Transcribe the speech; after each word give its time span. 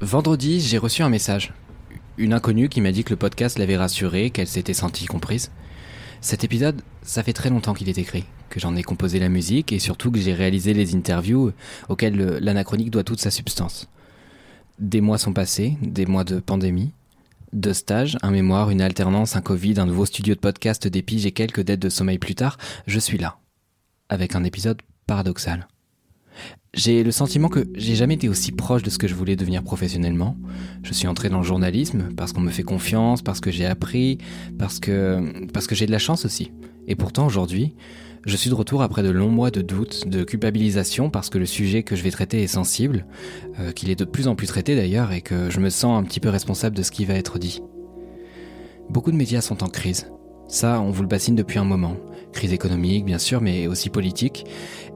Vendredi, 0.00 0.60
j'ai 0.60 0.78
reçu 0.78 1.02
un 1.02 1.08
message. 1.08 1.52
Une 2.18 2.32
inconnue 2.32 2.68
qui 2.68 2.80
m'a 2.80 2.90
dit 2.90 3.04
que 3.04 3.10
le 3.10 3.16
podcast 3.16 3.58
l'avait 3.58 3.76
rassurée, 3.76 4.30
qu'elle 4.30 4.48
s'était 4.48 4.74
sentie 4.74 5.06
comprise. 5.06 5.52
Cet 6.20 6.42
épisode, 6.42 6.82
ça 7.02 7.22
fait 7.22 7.32
très 7.32 7.48
longtemps 7.48 7.74
qu'il 7.74 7.88
est 7.88 7.98
écrit, 7.98 8.24
que 8.50 8.58
j'en 8.58 8.74
ai 8.74 8.82
composé 8.82 9.20
la 9.20 9.28
musique 9.28 9.72
et 9.72 9.78
surtout 9.78 10.10
que 10.10 10.18
j'ai 10.18 10.34
réalisé 10.34 10.74
les 10.74 10.96
interviews 10.96 11.52
auxquelles 11.88 12.16
l'anachronique 12.40 12.90
doit 12.90 13.04
toute 13.04 13.20
sa 13.20 13.30
substance. 13.30 13.88
Des 14.80 15.00
mois 15.00 15.18
sont 15.18 15.32
passés, 15.32 15.78
des 15.80 16.06
mois 16.06 16.24
de 16.24 16.40
pandémie, 16.40 16.92
deux 17.52 17.72
stages, 17.72 18.18
un 18.22 18.32
mémoire, 18.32 18.70
une 18.70 18.80
alternance, 18.80 19.36
un 19.36 19.42
Covid, 19.42 19.78
un 19.78 19.86
nouveau 19.86 20.06
studio 20.06 20.34
de 20.34 20.40
podcast, 20.40 20.88
des 20.88 21.02
piges 21.02 21.26
et 21.26 21.32
quelques 21.32 21.62
dettes 21.62 21.80
de 21.80 21.88
sommeil 21.88 22.18
plus 22.18 22.34
tard, 22.34 22.58
je 22.88 22.98
suis 22.98 23.18
là. 23.18 23.38
Avec 24.08 24.34
un 24.34 24.42
épisode 24.42 24.82
paradoxal. 25.06 25.68
J'ai 26.74 27.04
le 27.04 27.12
sentiment 27.12 27.48
que 27.48 27.68
j'ai 27.76 27.94
jamais 27.94 28.14
été 28.14 28.28
aussi 28.28 28.50
proche 28.50 28.82
de 28.82 28.90
ce 28.90 28.98
que 28.98 29.06
je 29.06 29.14
voulais 29.14 29.36
devenir 29.36 29.62
professionnellement. 29.62 30.36
Je 30.82 30.92
suis 30.92 31.06
entré 31.06 31.28
dans 31.28 31.38
le 31.38 31.44
journalisme 31.44 32.08
parce 32.16 32.32
qu'on 32.32 32.40
me 32.40 32.50
fait 32.50 32.64
confiance, 32.64 33.22
parce 33.22 33.40
que 33.40 33.52
j'ai 33.52 33.64
appris, 33.64 34.18
parce 34.58 34.80
que, 34.80 35.46
parce 35.52 35.68
que 35.68 35.76
j'ai 35.76 35.86
de 35.86 35.92
la 35.92 36.00
chance 36.00 36.24
aussi. 36.24 36.50
Et 36.88 36.96
pourtant 36.96 37.26
aujourd'hui, 37.26 37.74
je 38.26 38.36
suis 38.36 38.50
de 38.50 38.54
retour 38.54 38.82
après 38.82 39.04
de 39.04 39.10
longs 39.10 39.30
mois 39.30 39.52
de 39.52 39.62
doute, 39.62 40.08
de 40.08 40.24
culpabilisation 40.24 41.10
parce 41.10 41.30
que 41.30 41.38
le 41.38 41.46
sujet 41.46 41.84
que 41.84 41.94
je 41.94 42.02
vais 42.02 42.10
traiter 42.10 42.42
est 42.42 42.48
sensible, 42.48 43.06
euh, 43.60 43.70
qu'il 43.70 43.90
est 43.90 43.98
de 43.98 44.04
plus 44.04 44.26
en 44.26 44.34
plus 44.34 44.48
traité 44.48 44.74
d'ailleurs 44.74 45.12
et 45.12 45.20
que 45.20 45.50
je 45.50 45.60
me 45.60 45.70
sens 45.70 45.96
un 45.96 46.02
petit 46.02 46.20
peu 46.20 46.28
responsable 46.28 46.76
de 46.76 46.82
ce 46.82 46.90
qui 46.90 47.04
va 47.04 47.14
être 47.14 47.38
dit. 47.38 47.62
Beaucoup 48.90 49.12
de 49.12 49.16
médias 49.16 49.42
sont 49.42 49.62
en 49.62 49.68
crise. 49.68 50.08
Ça, 50.48 50.80
on 50.80 50.90
vous 50.90 51.02
le 51.02 51.08
bassine 51.08 51.34
depuis 51.34 51.58
un 51.58 51.64
moment. 51.64 51.96
Crise 52.32 52.52
économique, 52.52 53.04
bien 53.04 53.18
sûr, 53.18 53.40
mais 53.40 53.66
aussi 53.66 53.90
politique. 53.90 54.44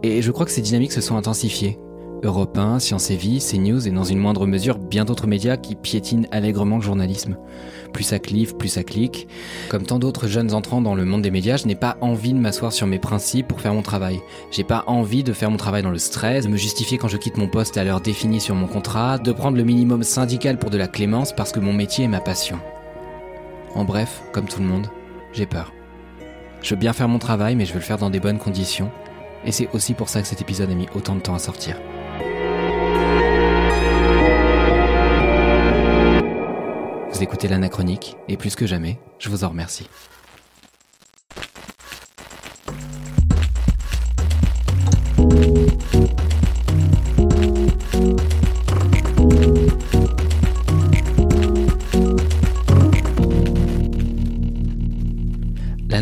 Et 0.02 0.22
je 0.22 0.30
crois 0.30 0.46
que 0.46 0.52
ces 0.52 0.60
dynamiques 0.60 0.92
se 0.92 1.00
sont 1.00 1.16
intensifiées. 1.16 1.78
Europe 2.24 2.58
1, 2.58 2.80
Science 2.80 3.10
et 3.10 3.16
Vie, 3.16 3.38
CNews 3.38 3.86
et 3.86 3.92
dans 3.92 4.04
une 4.04 4.18
moindre 4.18 4.44
mesure 4.44 4.78
bien 4.78 5.04
d'autres 5.04 5.28
médias 5.28 5.56
qui 5.56 5.76
piétinent 5.76 6.26
allègrement 6.32 6.76
le 6.76 6.82
journalisme. 6.82 7.36
Plus 7.92 8.02
ça 8.02 8.18
clive, 8.18 8.56
plus 8.56 8.68
ça 8.68 8.82
clique. 8.82 9.28
Comme 9.68 9.84
tant 9.84 10.00
d'autres 10.00 10.26
jeunes 10.26 10.52
entrants 10.52 10.82
dans 10.82 10.96
le 10.96 11.04
monde 11.04 11.22
des 11.22 11.30
médias, 11.30 11.56
je 11.56 11.66
n'ai 11.66 11.76
pas 11.76 11.96
envie 12.00 12.32
de 12.32 12.38
m'asseoir 12.38 12.72
sur 12.72 12.88
mes 12.88 12.98
principes 12.98 13.46
pour 13.46 13.60
faire 13.60 13.74
mon 13.74 13.82
travail. 13.82 14.20
J'ai 14.50 14.64
pas 14.64 14.84
envie 14.88 15.22
de 15.22 15.32
faire 15.32 15.50
mon 15.50 15.56
travail 15.56 15.82
dans 15.82 15.90
le 15.90 15.98
stress, 15.98 16.44
de 16.44 16.50
me 16.50 16.56
justifier 16.56 16.98
quand 16.98 17.08
je 17.08 17.16
quitte 17.16 17.36
mon 17.36 17.48
poste 17.48 17.76
à 17.76 17.84
l'heure 17.84 18.00
définie 18.00 18.40
sur 18.40 18.56
mon 18.56 18.66
contrat, 18.66 19.18
de 19.18 19.32
prendre 19.32 19.56
le 19.56 19.64
minimum 19.64 20.02
syndical 20.02 20.58
pour 20.58 20.70
de 20.70 20.78
la 20.78 20.88
clémence 20.88 21.32
parce 21.32 21.52
que 21.52 21.60
mon 21.60 21.72
métier 21.72 22.04
est 22.04 22.08
ma 22.08 22.20
passion. 22.20 22.58
En 23.74 23.84
bref, 23.84 24.22
comme 24.32 24.46
tout 24.46 24.60
le 24.60 24.66
monde, 24.66 24.88
j'ai 25.32 25.46
peur. 25.46 25.72
Je 26.62 26.70
veux 26.70 26.80
bien 26.80 26.92
faire 26.92 27.08
mon 27.08 27.18
travail, 27.18 27.56
mais 27.56 27.64
je 27.64 27.72
veux 27.72 27.78
le 27.78 27.84
faire 27.84 27.98
dans 27.98 28.10
des 28.10 28.20
bonnes 28.20 28.38
conditions. 28.38 28.90
Et 29.44 29.52
c'est 29.52 29.68
aussi 29.72 29.94
pour 29.94 30.08
ça 30.08 30.20
que 30.20 30.26
cet 30.26 30.40
épisode 30.40 30.70
a 30.70 30.74
mis 30.74 30.88
autant 30.94 31.14
de 31.14 31.20
temps 31.20 31.34
à 31.34 31.38
sortir. 31.38 31.76
Vous 37.12 37.22
écoutez 37.22 37.48
l'anachronique, 37.48 38.16
et 38.28 38.36
plus 38.36 38.54
que 38.54 38.66
jamais, 38.66 38.98
je 39.18 39.28
vous 39.28 39.44
en 39.44 39.48
remercie. 39.48 39.88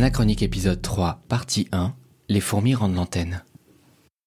L'anachronique 0.07 0.43
épisode 0.43 0.81
3, 0.81 1.25
partie 1.29 1.67
1, 1.73 1.93
les 2.29 2.39
fourmis 2.39 2.77
rendent 2.77 2.95
l'antenne. 2.95 3.43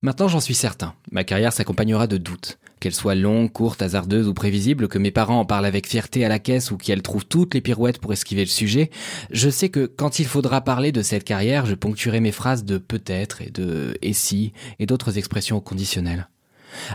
Maintenant 0.01 0.27
j'en 0.27 0.41
suis 0.41 0.53
certain, 0.53 0.93
ma 1.09 1.23
carrière 1.23 1.53
s'accompagnera 1.53 2.05
de 2.05 2.17
doutes. 2.17 2.59
Qu'elle 2.81 2.93
soit 2.93 3.15
longue, 3.15 3.49
courte, 3.49 3.81
hasardeuse 3.81 4.27
ou 4.27 4.33
prévisible, 4.33 4.89
que 4.89 4.97
mes 4.97 5.11
parents 5.11 5.39
en 5.39 5.45
parlent 5.45 5.65
avec 5.65 5.87
fierté 5.87 6.25
à 6.25 6.27
la 6.27 6.37
caisse 6.37 6.71
ou 6.71 6.75
qu'elle 6.75 7.01
trouvent 7.01 7.25
toutes 7.25 7.53
les 7.53 7.61
pirouettes 7.61 7.99
pour 7.99 8.11
esquiver 8.11 8.43
le 8.43 8.49
sujet, 8.49 8.89
je 9.31 9.49
sais 9.49 9.69
que 9.69 9.85
quand 9.85 10.19
il 10.19 10.25
faudra 10.25 10.59
parler 10.59 10.91
de 10.91 11.01
cette 11.01 11.23
carrière, 11.23 11.65
je 11.65 11.75
ponctuerai 11.75 12.19
mes 12.19 12.33
phrases 12.33 12.65
de 12.65 12.77
peut-être 12.77 13.41
et 13.41 13.49
de 13.49 13.97
et 14.01 14.11
si 14.11 14.51
et 14.79 14.85
d'autres 14.85 15.17
expressions 15.17 15.61
conditionnelles. 15.61 16.27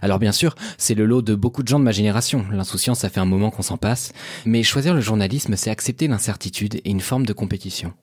Alors 0.02 0.18
bien 0.18 0.32
sûr, 0.32 0.56
c'est 0.76 0.94
le 0.94 1.06
lot 1.06 1.22
de 1.22 1.34
beaucoup 1.34 1.62
de 1.62 1.68
gens 1.68 1.78
de 1.78 1.84
ma 1.84 1.92
génération, 1.92 2.44
l'insouciance 2.50 2.98
ça 2.98 3.08
fait 3.08 3.20
un 3.20 3.24
moment 3.24 3.50
qu'on 3.50 3.62
s'en 3.62 3.78
passe, 3.78 4.12
mais 4.44 4.62
choisir 4.62 4.92
le 4.92 5.00
journalisme 5.00 5.56
c'est 5.56 5.70
accepter 5.70 6.06
l'incertitude 6.06 6.82
et 6.84 6.90
une 6.90 7.00
forme 7.00 7.24
de 7.24 7.32
compétition. 7.32 7.94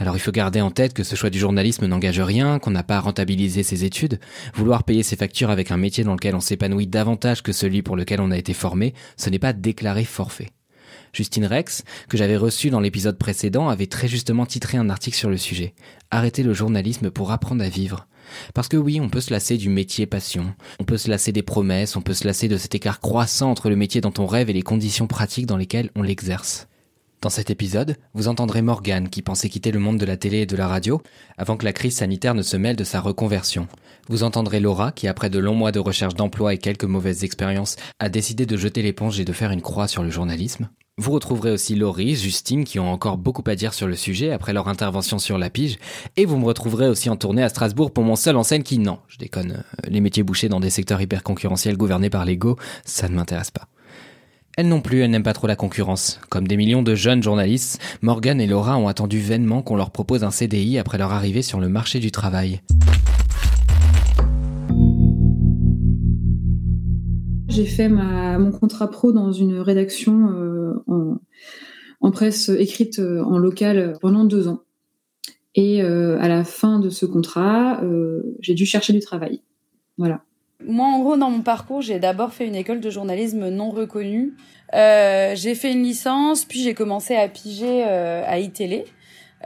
Alors 0.00 0.16
il 0.16 0.20
faut 0.20 0.32
garder 0.32 0.62
en 0.62 0.70
tête 0.70 0.94
que 0.94 1.04
ce 1.04 1.14
choix 1.14 1.28
du 1.28 1.38
journalisme 1.38 1.86
n'engage 1.86 2.20
rien, 2.20 2.58
qu'on 2.58 2.70
n'a 2.70 2.82
pas 2.82 2.96
à 2.96 3.00
rentabiliser 3.00 3.62
ses 3.62 3.84
études. 3.84 4.18
Vouloir 4.54 4.82
payer 4.82 5.02
ses 5.02 5.14
factures 5.14 5.50
avec 5.50 5.70
un 5.70 5.76
métier 5.76 6.04
dans 6.04 6.14
lequel 6.14 6.34
on 6.34 6.40
s'épanouit 6.40 6.86
davantage 6.86 7.42
que 7.42 7.52
celui 7.52 7.82
pour 7.82 7.96
lequel 7.96 8.22
on 8.22 8.30
a 8.30 8.38
été 8.38 8.54
formé, 8.54 8.94
ce 9.18 9.28
n'est 9.28 9.38
pas 9.38 9.52
déclarer 9.52 10.04
forfait. 10.04 10.48
Justine 11.12 11.44
Rex, 11.44 11.84
que 12.08 12.16
j'avais 12.16 12.38
reçue 12.38 12.70
dans 12.70 12.80
l'épisode 12.80 13.18
précédent, 13.18 13.68
avait 13.68 13.88
très 13.88 14.08
justement 14.08 14.46
titré 14.46 14.78
un 14.78 14.88
article 14.88 15.18
sur 15.18 15.28
le 15.28 15.36
sujet. 15.36 15.74
Arrêter 16.10 16.44
le 16.44 16.54
journalisme 16.54 17.10
pour 17.10 17.30
apprendre 17.30 17.62
à 17.62 17.68
vivre. 17.68 18.06
Parce 18.54 18.68
que 18.68 18.78
oui, 18.78 19.00
on 19.02 19.10
peut 19.10 19.20
se 19.20 19.32
lasser 19.32 19.58
du 19.58 19.68
métier 19.68 20.06
passion, 20.06 20.54
on 20.78 20.84
peut 20.84 20.96
se 20.96 21.10
lasser 21.10 21.32
des 21.32 21.42
promesses, 21.42 21.96
on 21.96 22.00
peut 22.00 22.14
se 22.14 22.26
lasser 22.26 22.48
de 22.48 22.56
cet 22.56 22.74
écart 22.74 23.00
croissant 23.00 23.50
entre 23.50 23.68
le 23.68 23.76
métier 23.76 24.00
dont 24.00 24.14
on 24.16 24.26
rêve 24.26 24.48
et 24.48 24.54
les 24.54 24.62
conditions 24.62 25.06
pratiques 25.06 25.46
dans 25.46 25.58
lesquelles 25.58 25.90
on 25.94 26.02
l'exerce. 26.02 26.69
Dans 27.22 27.28
cet 27.28 27.50
épisode, 27.50 27.96
vous 28.14 28.28
entendrez 28.28 28.62
Morgane 28.62 29.10
qui 29.10 29.20
pensait 29.20 29.50
quitter 29.50 29.72
le 29.72 29.78
monde 29.78 29.98
de 29.98 30.06
la 30.06 30.16
télé 30.16 30.38
et 30.38 30.46
de 30.46 30.56
la 30.56 30.66
radio 30.66 31.02
avant 31.36 31.58
que 31.58 31.66
la 31.66 31.74
crise 31.74 31.96
sanitaire 31.96 32.34
ne 32.34 32.40
se 32.40 32.56
mêle 32.56 32.76
de 32.76 32.84
sa 32.84 32.98
reconversion. 32.98 33.68
Vous 34.08 34.22
entendrez 34.22 34.58
Laura 34.58 34.90
qui, 34.90 35.06
après 35.06 35.28
de 35.28 35.38
longs 35.38 35.54
mois 35.54 35.70
de 35.70 35.80
recherche 35.80 36.14
d'emploi 36.14 36.54
et 36.54 36.58
quelques 36.58 36.84
mauvaises 36.84 37.22
expériences, 37.22 37.76
a 37.98 38.08
décidé 38.08 38.46
de 38.46 38.56
jeter 38.56 38.80
l'éponge 38.80 39.20
et 39.20 39.26
de 39.26 39.34
faire 39.34 39.50
une 39.50 39.60
croix 39.60 39.86
sur 39.86 40.02
le 40.02 40.08
journalisme. 40.08 40.70
Vous 40.96 41.12
retrouverez 41.12 41.50
aussi 41.50 41.74
Laurie, 41.74 42.16
Justine 42.16 42.64
qui 42.64 42.78
ont 42.78 42.90
encore 42.90 43.18
beaucoup 43.18 43.44
à 43.46 43.54
dire 43.54 43.74
sur 43.74 43.86
le 43.86 43.96
sujet 43.96 44.32
après 44.32 44.54
leur 44.54 44.68
intervention 44.68 45.18
sur 45.18 45.36
la 45.36 45.50
pige. 45.50 45.78
Et 46.16 46.24
vous 46.24 46.38
me 46.38 46.46
retrouverez 46.46 46.88
aussi 46.88 47.10
en 47.10 47.16
tournée 47.16 47.42
à 47.42 47.50
Strasbourg 47.50 47.92
pour 47.92 48.04
mon 48.04 48.16
seul 48.16 48.36
en 48.36 48.44
scène 48.44 48.62
qui, 48.62 48.78
non, 48.78 48.98
je 49.08 49.18
déconne, 49.18 49.62
euh, 49.62 49.88
les 49.90 50.00
métiers 50.00 50.22
bouchés 50.22 50.48
dans 50.48 50.60
des 50.60 50.70
secteurs 50.70 51.02
hyper 51.02 51.22
concurrentiels 51.22 51.76
gouvernés 51.76 52.10
par 52.10 52.24
l'ego, 52.24 52.56
ça 52.86 53.10
ne 53.10 53.14
m'intéresse 53.14 53.50
pas. 53.50 53.68
Elle 54.60 54.68
non 54.68 54.82
plus, 54.82 55.00
elle 55.00 55.10
n'aime 55.10 55.22
pas 55.22 55.32
trop 55.32 55.46
la 55.46 55.56
concurrence. 55.56 56.20
Comme 56.28 56.46
des 56.46 56.58
millions 56.58 56.82
de 56.82 56.94
jeunes 56.94 57.22
journalistes, 57.22 57.80
Morgan 58.02 58.38
et 58.42 58.46
Laura 58.46 58.76
ont 58.76 58.88
attendu 58.88 59.18
vainement 59.18 59.62
qu'on 59.62 59.74
leur 59.74 59.90
propose 59.90 60.22
un 60.22 60.30
CDI 60.30 60.76
après 60.76 60.98
leur 60.98 61.12
arrivée 61.12 61.40
sur 61.40 61.60
le 61.60 61.70
marché 61.70 61.98
du 61.98 62.10
travail. 62.10 62.60
J'ai 67.48 67.64
fait 67.64 67.88
mon 67.88 68.50
contrat 68.50 68.90
pro 68.90 69.12
dans 69.12 69.32
une 69.32 69.60
rédaction 69.60 70.30
euh, 70.30 70.74
en, 72.02 72.10
presse 72.10 72.50
écrite 72.50 72.98
euh, 72.98 73.22
en 73.22 73.38
local 73.38 73.94
pendant 74.02 74.24
deux 74.24 74.46
ans. 74.46 74.60
Et 75.54 75.82
euh, 75.82 76.18
à 76.20 76.28
la 76.28 76.44
fin 76.44 76.80
de 76.80 76.90
ce 76.90 77.06
contrat, 77.06 77.82
j'ai 78.40 78.52
dû 78.52 78.66
chercher 78.66 78.92
du 78.92 79.00
travail. 79.00 79.40
Voilà. 79.96 80.22
Moi, 80.66 80.86
en 80.86 81.00
gros, 81.00 81.16
dans 81.16 81.30
mon 81.30 81.40
parcours, 81.42 81.82
j'ai 81.82 81.98
d'abord 81.98 82.32
fait 82.32 82.46
une 82.46 82.54
école 82.54 82.80
de 82.80 82.90
journalisme 82.90 83.48
non 83.48 83.70
reconnue. 83.70 84.34
Euh, 84.74 85.34
j'ai 85.34 85.54
fait 85.54 85.72
une 85.72 85.82
licence, 85.82 86.44
puis 86.44 86.62
j'ai 86.62 86.74
commencé 86.74 87.16
à 87.16 87.28
piger 87.28 87.84
euh, 87.86 88.22
à 88.26 88.38
iTélé, 88.38 88.84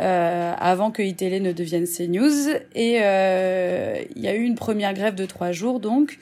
euh, 0.01 0.53
avant 0.59 0.91
que 0.91 1.03
iTélé 1.03 1.41
ne 1.41 1.53
devienne 1.53 1.87
CNews. 1.87 2.51
Et 2.75 2.99
euh, 3.01 3.97
il 4.17 4.23
y 4.23 4.29
a 4.29 4.35
eu 4.35 4.43
une 4.43 4.57
première 4.57 4.93
grève 4.93 5.15
de 5.15 5.25
trois 5.25 5.53
jours, 5.53 5.81
donc, 5.81 6.19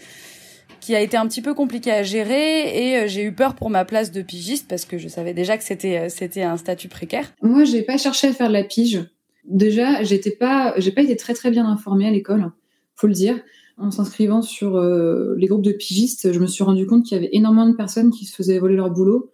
qui 0.81 0.95
a 0.95 1.01
été 1.01 1.17
un 1.17 1.27
petit 1.27 1.43
peu 1.43 1.55
compliquée 1.55 1.93
à 1.93 2.03
gérer. 2.03 2.91
Et 2.91 2.97
euh, 2.99 3.07
j'ai 3.09 3.23
eu 3.23 3.33
peur 3.33 3.55
pour 3.55 3.71
ma 3.71 3.85
place 3.85 4.13
de 4.13 4.23
pigiste, 4.23 4.69
parce 4.69 4.85
que 4.85 4.99
je 4.99 5.09
savais 5.09 5.33
déjà 5.33 5.57
que 5.57 5.65
c'était 5.65 5.99
euh, 5.99 6.09
c'était 6.09 6.43
un 6.43 6.57
statut 6.57 6.89
précaire. 6.89 7.33
Moi, 7.41 7.65
j'ai 7.65 7.83
pas 7.83 7.97
cherché 7.97 8.29
à 8.29 8.33
faire 8.33 8.49
de 8.49 8.53
la 8.53 8.65
pige. 8.65 9.05
Déjà, 9.45 10.03
j'étais 10.05 10.31
pas, 10.31 10.75
j'ai 10.77 10.93
pas 10.93 11.03
été 11.03 11.17
très 11.17 11.35
très 11.35 11.51
bien 11.51 11.67
informée 11.67 12.07
à 12.07 12.11
l'école, 12.11 12.53
faut 12.95 13.09
le 13.09 13.15
dire 13.15 13.41
en 13.79 13.91
s'inscrivant 13.91 14.43
sur 14.43 14.77
euh, 14.77 15.35
les 15.39 15.47
groupes 15.47 15.63
de 15.63 15.73
pigistes, 15.73 16.33
je 16.33 16.39
me 16.39 16.47
suis 16.47 16.65
rendu 16.65 16.87
compte 16.87 17.05
qu'il 17.05 17.17
y 17.17 17.19
avait 17.19 17.31
énormément 17.33 17.69
de 17.69 17.77
personnes 17.77 18.11
qui 18.11 18.27
se 18.27 18.35
faisaient 18.35 18.59
voler 18.59 18.77
leur 18.77 18.91
boulot 18.91 19.31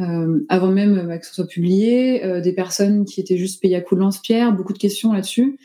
euh, 0.00 0.40
avant 0.48 0.70
même 0.70 1.08
bah, 1.08 1.18
que 1.18 1.26
ce 1.26 1.34
soit 1.34 1.46
publié, 1.46 2.24
euh, 2.24 2.40
des 2.40 2.52
personnes 2.52 3.04
qui 3.04 3.20
étaient 3.20 3.36
juste 3.36 3.60
payées 3.60 3.76
à 3.76 3.80
coups 3.80 3.98
de 3.98 4.04
lance-pierre, 4.04 4.52
beaucoup 4.52 4.72
de 4.72 4.78
questions 4.78 5.12
là-dessus. 5.12 5.58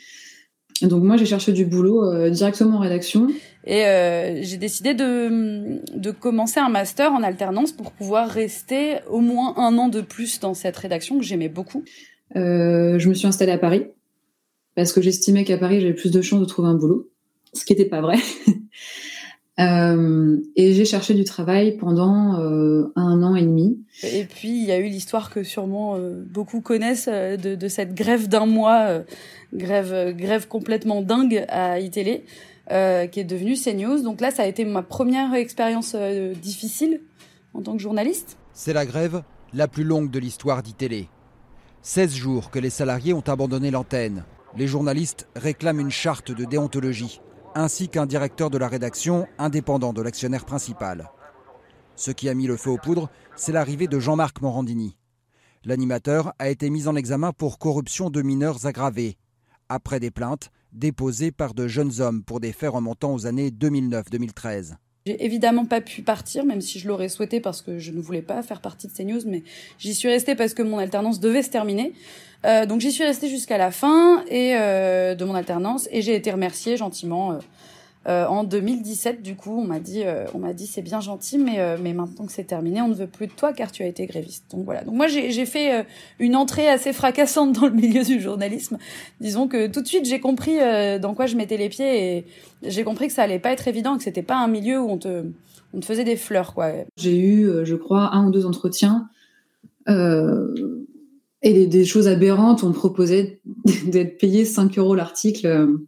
Donc 0.82 1.04
moi 1.04 1.16
j'ai 1.16 1.24
cherché 1.24 1.52
du 1.52 1.64
boulot 1.64 2.28
directement 2.30 2.78
en 2.78 2.80
rédaction. 2.80 3.28
Et 3.64 3.84
j'ai 4.42 4.56
décidé 4.56 4.92
de, 4.92 5.80
de 5.96 6.10
commencer 6.10 6.58
un 6.58 6.68
master 6.68 7.12
en 7.12 7.22
alternance 7.22 7.70
pour 7.70 7.92
pouvoir 7.92 8.28
rester 8.28 8.96
au 9.08 9.20
moins 9.20 9.54
un 9.56 9.78
an 9.78 9.86
de 9.86 10.00
plus 10.00 10.40
dans 10.40 10.52
cette 10.52 10.76
rédaction 10.76 11.16
que 11.16 11.24
j'aimais 11.24 11.48
beaucoup. 11.48 11.84
je 12.34 13.08
me 13.08 13.14
suis 13.14 13.28
installée 13.28 13.52
à 13.52 13.58
Paris 13.58 13.86
parce 14.74 14.92
que 14.92 15.00
j'estimais 15.00 15.44
qu'à 15.44 15.58
Paris 15.58 15.80
j'avais 15.80 15.94
plus 15.94 16.10
de 16.10 16.20
chances 16.20 16.40
de 16.40 16.44
trouver 16.44 16.66
un 16.66 16.74
boulot 16.74 17.08
ce 17.54 17.64
qui 17.64 17.72
n'était 17.72 17.88
pas 17.88 18.00
vrai. 18.00 18.18
Euh, 19.60 20.36
et 20.56 20.74
j'ai 20.74 20.84
cherché 20.84 21.14
du 21.14 21.22
travail 21.22 21.76
pendant 21.76 22.40
euh, 22.40 22.92
un 22.96 23.22
an 23.22 23.36
et 23.36 23.42
demi. 23.42 23.78
Et 24.02 24.24
puis 24.24 24.48
il 24.48 24.64
y 24.64 24.72
a 24.72 24.78
eu 24.78 24.86
l'histoire 24.86 25.30
que 25.30 25.44
sûrement 25.44 25.94
euh, 25.94 26.24
beaucoup 26.26 26.60
connaissent 26.60 27.08
de, 27.08 27.54
de, 27.54 27.68
cette 27.68 27.94
grève 27.94 28.26
d'un 28.26 28.46
mois, 28.46 29.04
grève 29.52 30.12
grève 30.16 30.48
complètement 30.48 31.02
dingue 31.02 31.44
à 31.48 31.78
iTélé, 31.78 32.24
qui 32.68 33.20
est 33.20 33.24
devenue 33.24 33.54
CNews. 33.54 34.02
Donc 34.02 34.20
là, 34.20 34.32
ça 34.32 34.42
a 34.42 34.46
été 34.46 34.64
ma 34.64 34.82
première 34.82 35.32
expérience 35.34 35.94
difficile 36.42 37.00
en 37.52 37.62
tant 37.62 37.76
que 37.76 37.82
journaliste. 37.82 38.36
C'est 38.54 38.72
la 38.72 38.86
grève 38.86 39.22
la 39.52 39.68
plus 39.68 39.84
longue 39.84 40.10
de 40.10 40.18
l'histoire 40.18 40.64
d'ITélé. 40.64 41.08
16 41.82 42.14
jours 42.14 42.50
que 42.50 42.58
les 42.58 42.70
salariés 42.70 43.12
ont 43.12 43.20
abandonné 43.20 43.70
l'antenne. 43.70 44.24
Les 44.56 44.66
journalistes 44.66 45.28
réclament 45.36 45.80
une 45.80 45.90
charte 45.90 46.32
de 46.32 46.44
déontologie, 46.44 47.20
ainsi 47.54 47.88
qu'un 47.88 48.06
directeur 48.06 48.50
de 48.50 48.58
la 48.58 48.68
rédaction 48.68 49.26
indépendant 49.38 49.92
de 49.92 50.02
l'actionnaire 50.02 50.44
principal. 50.44 51.10
Ce 51.96 52.10
qui 52.10 52.28
a 52.28 52.34
mis 52.34 52.46
le 52.46 52.56
feu 52.56 52.70
aux 52.70 52.78
poudres, 52.78 53.08
c'est 53.36 53.52
l'arrivée 53.52 53.86
de 53.86 53.98
Jean-Marc 53.98 54.40
Morandini. 54.40 54.96
L'animateur 55.64 56.34
a 56.38 56.50
été 56.50 56.68
mis 56.68 56.88
en 56.88 56.96
examen 56.96 57.32
pour 57.32 57.58
corruption 57.58 58.10
de 58.10 58.22
mineurs 58.22 58.66
aggravée, 58.66 59.16
après 59.68 60.00
des 60.00 60.10
plaintes 60.10 60.50
déposées 60.72 61.30
par 61.30 61.54
de 61.54 61.68
jeunes 61.68 62.00
hommes 62.00 62.24
pour 62.24 62.40
des 62.40 62.52
faits 62.52 62.70
remontant 62.70 63.14
aux 63.14 63.26
années 63.26 63.50
2009-2013. 63.50 64.74
J'ai 65.06 65.22
évidemment 65.22 65.66
pas 65.66 65.82
pu 65.82 66.00
partir, 66.00 66.46
même 66.46 66.62
si 66.62 66.78
je 66.78 66.88
l'aurais 66.88 67.10
souhaité 67.10 67.38
parce 67.38 67.60
que 67.60 67.78
je 67.78 67.92
ne 67.92 68.00
voulais 68.00 68.22
pas 68.22 68.42
faire 68.42 68.62
partie 68.62 68.86
de 68.86 68.92
CNews, 68.94 69.20
mais 69.26 69.42
j'y 69.78 69.94
suis 69.94 70.08
restée 70.08 70.34
parce 70.34 70.54
que 70.54 70.62
mon 70.62 70.78
alternance 70.78 71.20
devait 71.20 71.42
se 71.42 71.50
terminer. 71.50 71.92
Euh, 72.46 72.64
donc 72.64 72.80
j'y 72.80 72.90
suis 72.90 73.04
restée 73.04 73.28
jusqu'à 73.28 73.58
la 73.58 73.70
fin 73.70 74.24
et 74.28 74.56
euh, 74.56 75.14
de 75.14 75.26
mon 75.26 75.34
alternance 75.34 75.90
et 75.90 76.00
j'ai 76.00 76.14
été 76.14 76.30
remerciée 76.30 76.78
gentiment 76.78 77.38
euh, 78.06 78.26
en 78.26 78.44
2017, 78.44 79.22
du 79.22 79.34
coup, 79.34 79.58
on 79.58 79.64
m'a 79.64 79.80
dit, 79.80 80.02
euh, 80.04 80.26
on 80.34 80.38
m'a 80.38 80.52
dit, 80.52 80.66
c'est 80.66 80.82
bien 80.82 81.00
gentil, 81.00 81.38
mais 81.38 81.58
euh, 81.58 81.78
mais 81.80 81.94
maintenant 81.94 82.26
que 82.26 82.32
c'est 82.32 82.44
terminé, 82.44 82.82
on 82.82 82.88
ne 82.88 82.94
veut 82.94 83.06
plus 83.06 83.28
de 83.28 83.32
toi 83.32 83.54
car 83.54 83.72
tu 83.72 83.82
as 83.82 83.86
été 83.86 84.04
gréviste. 84.06 84.44
Donc 84.50 84.64
voilà. 84.64 84.84
Donc 84.84 84.94
moi, 84.94 85.06
j'ai 85.06 85.46
fait 85.46 85.86
une 86.18 86.36
entrée 86.36 86.68
assez 86.68 86.92
fracassante 86.92 87.52
dans 87.52 87.66
le 87.66 87.72
milieu 87.72 88.02
du 88.02 88.20
journalisme. 88.20 88.76
Disons 89.20 89.48
que 89.48 89.68
tout 89.68 89.80
de 89.80 89.86
suite, 89.86 90.04
j'ai 90.04 90.20
compris 90.20 90.58
dans 91.00 91.14
quoi 91.14 91.26
je 91.26 91.36
mettais 91.36 91.56
les 91.56 91.68
pieds 91.68 92.16
et 92.16 92.26
j'ai 92.62 92.84
compris 92.84 93.06
que 93.06 93.14
ça 93.14 93.22
allait 93.22 93.38
pas 93.38 93.52
être 93.52 93.68
évident, 93.68 93.96
que 93.96 94.02
c'était 94.02 94.22
pas 94.22 94.36
un 94.36 94.48
milieu 94.48 94.80
où 94.80 94.90
on 94.90 94.98
te 94.98 95.24
on 95.72 95.80
te 95.80 95.86
faisait 95.86 96.04
des 96.04 96.16
fleurs, 96.16 96.54
quoi. 96.54 96.70
J'ai 96.96 97.18
eu, 97.18 97.50
je 97.64 97.74
crois, 97.74 98.14
un 98.14 98.28
ou 98.28 98.30
deux 98.30 98.46
entretiens. 98.46 99.08
et 99.88 99.92
des, 101.42 101.66
des, 101.66 101.84
choses 101.84 102.06
aberrantes. 102.06 102.62
On 102.64 102.68
me 102.68 102.74
proposait 102.74 103.40
d'être 103.86 104.18
payé 104.18 104.44
5 104.44 104.78
euros 104.78 104.94
l'article 104.94 105.78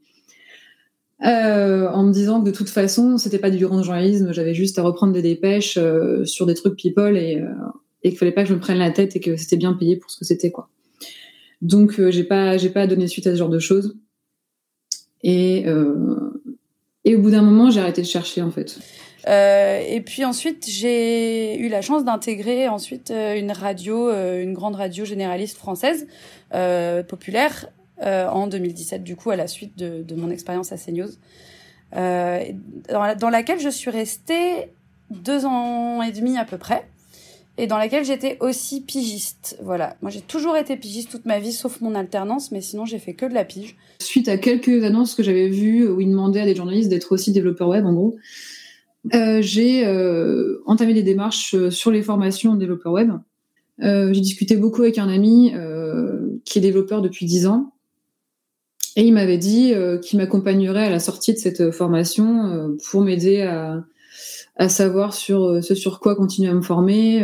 euh, 1.25 1.89
en 1.89 2.03
me 2.03 2.13
disant 2.13 2.41
que 2.41 2.47
de 2.47 2.55
toute 2.55 2.69
façon, 2.69 3.17
c'était 3.17 3.39
pas 3.39 3.51
du 3.51 3.65
grand 3.65 3.83
journalisme, 3.83 4.33
j'avais 4.33 4.53
juste 4.53 4.79
à 4.79 4.83
reprendre 4.83 5.15
des 5.15 5.23
dépêches 5.23 5.79
euh, 5.79 6.25
sur 6.27 6.45
des 6.45 6.55
trucs 6.55 6.77
people 6.77 7.17
et, 7.17 7.41
euh, 7.41 7.49
et 8.03 8.11
qu'il 8.11 8.19
fallait 8.19 8.33
pas 8.33 8.43
que 8.43 8.51
je 8.51 8.55
me 8.55 8.61
prenne 8.61 8.79
la 8.79 8.91
tête 8.91 9.17
et 9.17 9.21
que 9.21 9.37
c'était 9.37 9.57
bien 9.57 9.73
payé 9.73 9.97
pour 9.97 10.11
ce 10.11 10.19
que 10.19 10.27
c'était 10.27 10.51
quoi. 10.51 10.69
Donc 11.63 11.99
euh, 11.99 12.11
j'ai 12.11 12.25
pas 12.25 12.59
j'ai 12.59 12.69
pas 12.69 12.87
donné 12.87 13.09
suite 13.09 13.27
à 13.27 13.31
ce 13.31 13.37
genre 13.37 13.49
de 13.49 13.59
choses. 13.59 13.97
Et 15.23 15.65
et 17.05 17.17
au 17.17 17.21
bout 17.21 17.31
d'un 17.31 17.43
moment, 17.43 17.71
j'ai 17.71 17.81
arrêté 17.81 18.03
de 18.03 18.07
chercher 18.07 18.43
en 18.43 18.51
fait. 18.51 18.79
et 19.27 20.01
puis 20.05 20.25
ensuite, 20.25 20.67
j'ai 20.69 21.59
eu 21.59 21.69
la 21.69 21.81
chance 21.81 22.05
d'intégrer 22.05 22.69
ensuite 22.69 23.11
une 23.11 23.51
radio, 23.51 24.11
une 24.11 24.53
grande 24.53 24.77
radio 24.77 25.05
généraliste 25.05 25.57
française 25.57 26.07
populaire 27.09 27.67
euh, 28.03 28.29
en 28.29 28.47
2017, 28.47 29.03
du 29.03 29.17
coup, 29.17 29.31
à 29.31 29.37
la 29.37 29.47
suite 29.47 29.77
de, 29.79 30.03
de 30.03 30.15
mon 30.15 30.31
expérience 30.31 30.73
à 30.73 30.77
CNews, 30.77 31.11
euh, 31.97 32.45
dans, 32.91 33.17
dans, 33.17 33.31
laquelle 33.31 33.61
je 33.61 33.69
suis 33.69 33.91
restée 33.91 34.71
deux 35.11 35.47
ans 35.47 36.03
et 36.03 36.13
demi 36.13 36.37
à 36.37 36.45
peu 36.45 36.59
près, 36.59 36.87
et 37.59 37.67
dans 37.67 37.79
laquelle 37.79 38.05
j'étais 38.05 38.37
aussi 38.41 38.83
pigiste. 38.83 39.57
Voilà, 39.63 39.97
moi 40.03 40.11
j'ai 40.11 40.21
toujours 40.21 40.57
été 40.57 40.77
pigiste 40.77 41.11
toute 41.11 41.25
ma 41.25 41.39
vie, 41.39 41.53
sauf 41.53 41.81
mon 41.81 41.95
alternance, 41.95 42.53
mais 42.53 42.61
sinon 42.61 42.85
j'ai 42.85 42.99
fait 42.99 43.15
que 43.15 43.25
de 43.25 43.33
la 43.33 43.45
pige. 43.45 43.77
Suite 44.01 44.29
à 44.29 44.37
quelques 44.37 44.85
annonces 44.85 45.15
que 45.15 45.23
j'avais 45.23 45.49
vues 45.49 45.89
où 45.89 46.01
ils 46.01 46.11
demandaient 46.11 46.41
à 46.41 46.45
des 46.45 46.55
journalistes 46.55 46.91
d'être 46.91 47.13
aussi 47.13 47.33
développeurs 47.33 47.69
web, 47.69 47.87
en 47.87 47.93
gros, 47.95 48.17
euh, 49.15 49.41
j'ai 49.41 49.87
euh, 49.87 50.63
entamé 50.67 50.95
des 50.95 51.03
démarches 51.03 51.55
euh, 51.55 51.71
sur 51.71 51.91
les 51.91 52.03
formations 52.03 52.55
développeurs 52.57 52.93
web. 52.93 53.13
Euh, 53.83 54.13
j'ai 54.13 54.21
discuté 54.21 54.57
beaucoup 54.57 54.83
avec 54.83 54.99
un 54.99 55.09
ami 55.09 55.53
qui 56.45 56.59
est 56.59 56.63
développeur 56.63 57.03
depuis 57.03 57.27
dix 57.27 57.47
ans 57.47 57.73
et 58.97 59.05
il 59.05 59.13
m'avait 59.13 59.39
dit 59.39 59.75
euh, 59.75 59.99
qu'il 59.99 60.19
m'accompagnerait 60.19 60.87
à 60.87 60.91
la 60.91 60.99
sortie 60.99 61.35
de 61.35 61.39
cette 61.39 61.71
formation 61.71 62.47
euh, 62.47 62.77
pour 62.91 63.03
m'aider 63.03 63.43
à, 63.43 63.85
à, 64.57 64.71
savoir 64.71 65.13
sur 65.13 65.45
euh, 65.45 65.61
ce 65.61 65.75
sur 65.75 66.01
quoi 66.01 66.17
continuer 66.17 66.49
à 66.49 66.55
me 66.55 66.63
former. 66.63 67.23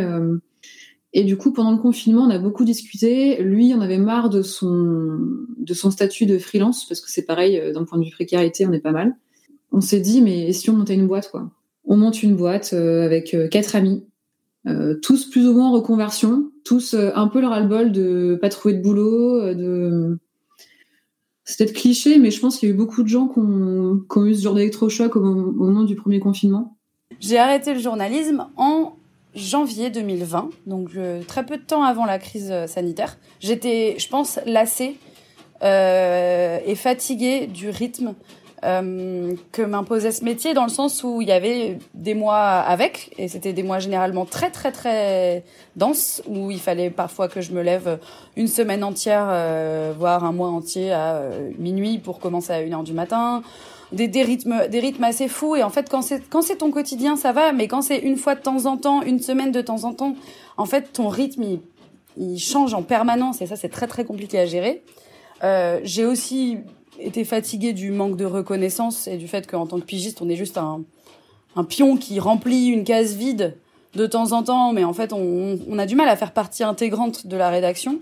et 1.13 1.23
du 1.23 1.35
coup, 1.35 1.51
pendant 1.51 1.71
le 1.71 1.79
confinement, 1.79 2.23
on 2.23 2.29
a 2.29 2.37
beaucoup 2.37 2.63
discuté. 2.63 3.41
Lui, 3.41 3.73
on 3.75 3.81
avait 3.81 3.97
marre 3.97 4.29
de 4.29 4.43
son, 4.43 5.17
de 5.57 5.73
son 5.73 5.89
statut 5.89 6.27
de 6.27 6.37
freelance, 6.37 6.85
parce 6.87 7.01
que 7.01 7.09
c'est 7.09 7.25
pareil, 7.25 7.59
d'un 7.73 7.85
point 7.85 7.97
de 7.97 8.05
vue 8.05 8.11
précarité, 8.11 8.65
on 8.67 8.73
est 8.73 8.79
pas 8.79 8.91
mal. 8.91 9.15
On 9.71 9.81
s'est 9.81 9.99
dit, 9.99 10.21
mais 10.21 10.53
si 10.53 10.69
on 10.69 10.73
montait 10.73 10.93
une 10.93 11.07
boîte, 11.07 11.31
quoi? 11.31 11.51
On 11.85 11.97
monte 11.97 12.23
une 12.23 12.35
boîte 12.35 12.73
avec 12.73 13.35
quatre 13.51 13.75
amis, 13.75 14.05
tous 15.01 15.25
plus 15.29 15.47
ou 15.47 15.53
moins 15.53 15.69
en 15.69 15.71
reconversion, 15.73 16.51
tous 16.63 16.93
un 16.93 17.27
peu 17.27 17.41
le 17.41 17.47
ras-le-bol 17.47 17.91
de 17.91 18.37
pas 18.39 18.49
trouver 18.49 18.75
de 18.75 18.81
boulot, 18.81 19.53
de 19.53 20.17
c'est 21.45 21.57
peut-être 21.57 21.73
cliché, 21.73 22.19
mais 22.19 22.31
je 22.31 22.39
pense 22.39 22.57
qu'il 22.57 22.69
y 22.69 22.71
a 22.71 22.75
eu 22.75 22.77
beaucoup 22.77 23.03
de 23.03 23.07
gens 23.07 23.27
qui 23.27 23.39
ont, 23.39 24.25
eu 24.25 24.35
ce 24.35 24.41
genre 24.41 24.53
d'électrochoc 24.53 25.15
au, 25.15 25.21
moment 25.21 25.83
du 25.83 25.95
premier 25.95 26.19
confinement. 26.19 26.77
J'ai 27.19 27.37
arrêté 27.37 27.73
le 27.73 27.79
journalisme 27.79 28.47
en 28.55 28.93
janvier 29.35 29.89
2020, 29.89 30.49
donc 30.67 30.91
euh, 30.95 31.21
très 31.23 31.45
peu 31.45 31.57
de 31.57 31.63
temps 31.63 31.83
avant 31.83 32.05
la 32.05 32.19
crise 32.19 32.49
euh, 32.51 32.67
sanitaire. 32.67 33.17
J'étais, 33.39 33.95
je 33.97 34.07
pense, 34.07 34.39
lassée 34.45 34.97
euh, 35.63 36.59
et 36.65 36.75
fatiguée 36.75 37.47
du 37.47 37.69
rythme 37.69 38.13
euh, 38.63 39.33
que 39.51 39.61
m'imposait 39.61 40.11
ce 40.11 40.23
métier 40.23 40.53
dans 40.53 40.63
le 40.63 40.69
sens 40.69 41.03
où 41.03 41.21
il 41.21 41.27
y 41.27 41.33
avait 41.33 41.79
des 41.93 42.13
mois 42.13 42.37
avec 42.37 43.13
et 43.17 43.27
c'était 43.27 43.51
des 43.51 43.63
mois 43.63 43.79
généralement 43.79 44.25
très 44.25 44.51
très 44.51 44.71
très 44.71 45.43
denses 45.75 46.21
où 46.27 46.49
il 46.49 46.59
fallait 46.59 46.89
parfois 46.89 47.27
que 47.27 47.41
je 47.41 47.51
me 47.51 47.61
lève 47.61 47.99
une 48.37 48.47
semaine 48.47 48.83
entière 48.83 49.25
euh, 49.27 49.93
voire 49.97 50.23
un 50.23 50.31
mois 50.31 50.47
entier 50.47 50.93
à 50.93 51.15
euh, 51.15 51.51
minuit 51.59 51.97
pour 51.97 52.19
commencer 52.19 52.53
à 52.53 52.57
1 52.57 52.71
heure 52.71 52.83
du 52.83 52.93
matin. 52.93 53.43
Des, 53.91 54.07
des 54.07 54.23
rythmes 54.23 54.67
des 54.69 54.79
rythmes 54.79 55.03
assez 55.03 55.27
fous 55.27 55.55
et 55.55 55.61
en 55.61 55.69
fait 55.69 55.89
quand 55.89 56.01
c'est 56.01 56.27
quand 56.29 56.41
c'est 56.41 56.57
ton 56.57 56.71
quotidien 56.71 57.15
ça 57.15 57.31
va 57.31 57.51
mais 57.51 57.67
quand 57.67 57.81
c'est 57.81 57.99
une 57.99 58.15
fois 58.15 58.33
de 58.33 58.41
temps 58.41 58.65
en 58.65 58.77
temps 58.77 59.03
une 59.03 59.19
semaine 59.19 59.51
de 59.51 59.61
temps 59.61 59.83
en 59.83 59.93
temps 59.93 60.15
en 60.57 60.65
fait 60.65 60.93
ton 60.93 61.09
rythme 61.09 61.43
il, 61.43 61.59
il 62.17 62.39
change 62.39 62.73
en 62.73 62.81
permanence 62.81 63.41
et 63.41 63.45
ça 63.45 63.55
c'est 63.55 63.69
très 63.69 63.87
très 63.87 64.05
compliqué 64.05 64.39
à 64.39 64.45
gérer. 64.45 64.83
J'ai 65.83 66.05
aussi 66.05 66.59
été 66.99 67.25
fatiguée 67.25 67.73
du 67.73 67.91
manque 67.91 68.17
de 68.17 68.25
reconnaissance 68.25 69.07
et 69.07 69.17
du 69.17 69.27
fait 69.27 69.47
qu'en 69.47 69.65
tant 69.67 69.79
que 69.79 69.85
pigiste, 69.85 70.21
on 70.21 70.29
est 70.29 70.35
juste 70.35 70.57
un, 70.57 70.83
un 71.55 71.63
pion 71.63 71.97
qui 71.97 72.19
remplit 72.19 72.67
une 72.67 72.83
case 72.83 73.15
vide 73.15 73.55
de 73.95 74.07
temps 74.07 74.31
en 74.31 74.43
temps, 74.43 74.73
mais 74.73 74.83
en 74.83 74.93
fait, 74.93 75.13
on, 75.13 75.59
on, 75.69 75.79
a 75.79 75.85
du 75.85 75.95
mal 75.95 76.09
à 76.09 76.15
faire 76.15 76.31
partie 76.31 76.63
intégrante 76.63 77.27
de 77.27 77.37
la 77.37 77.49
rédaction. 77.49 77.99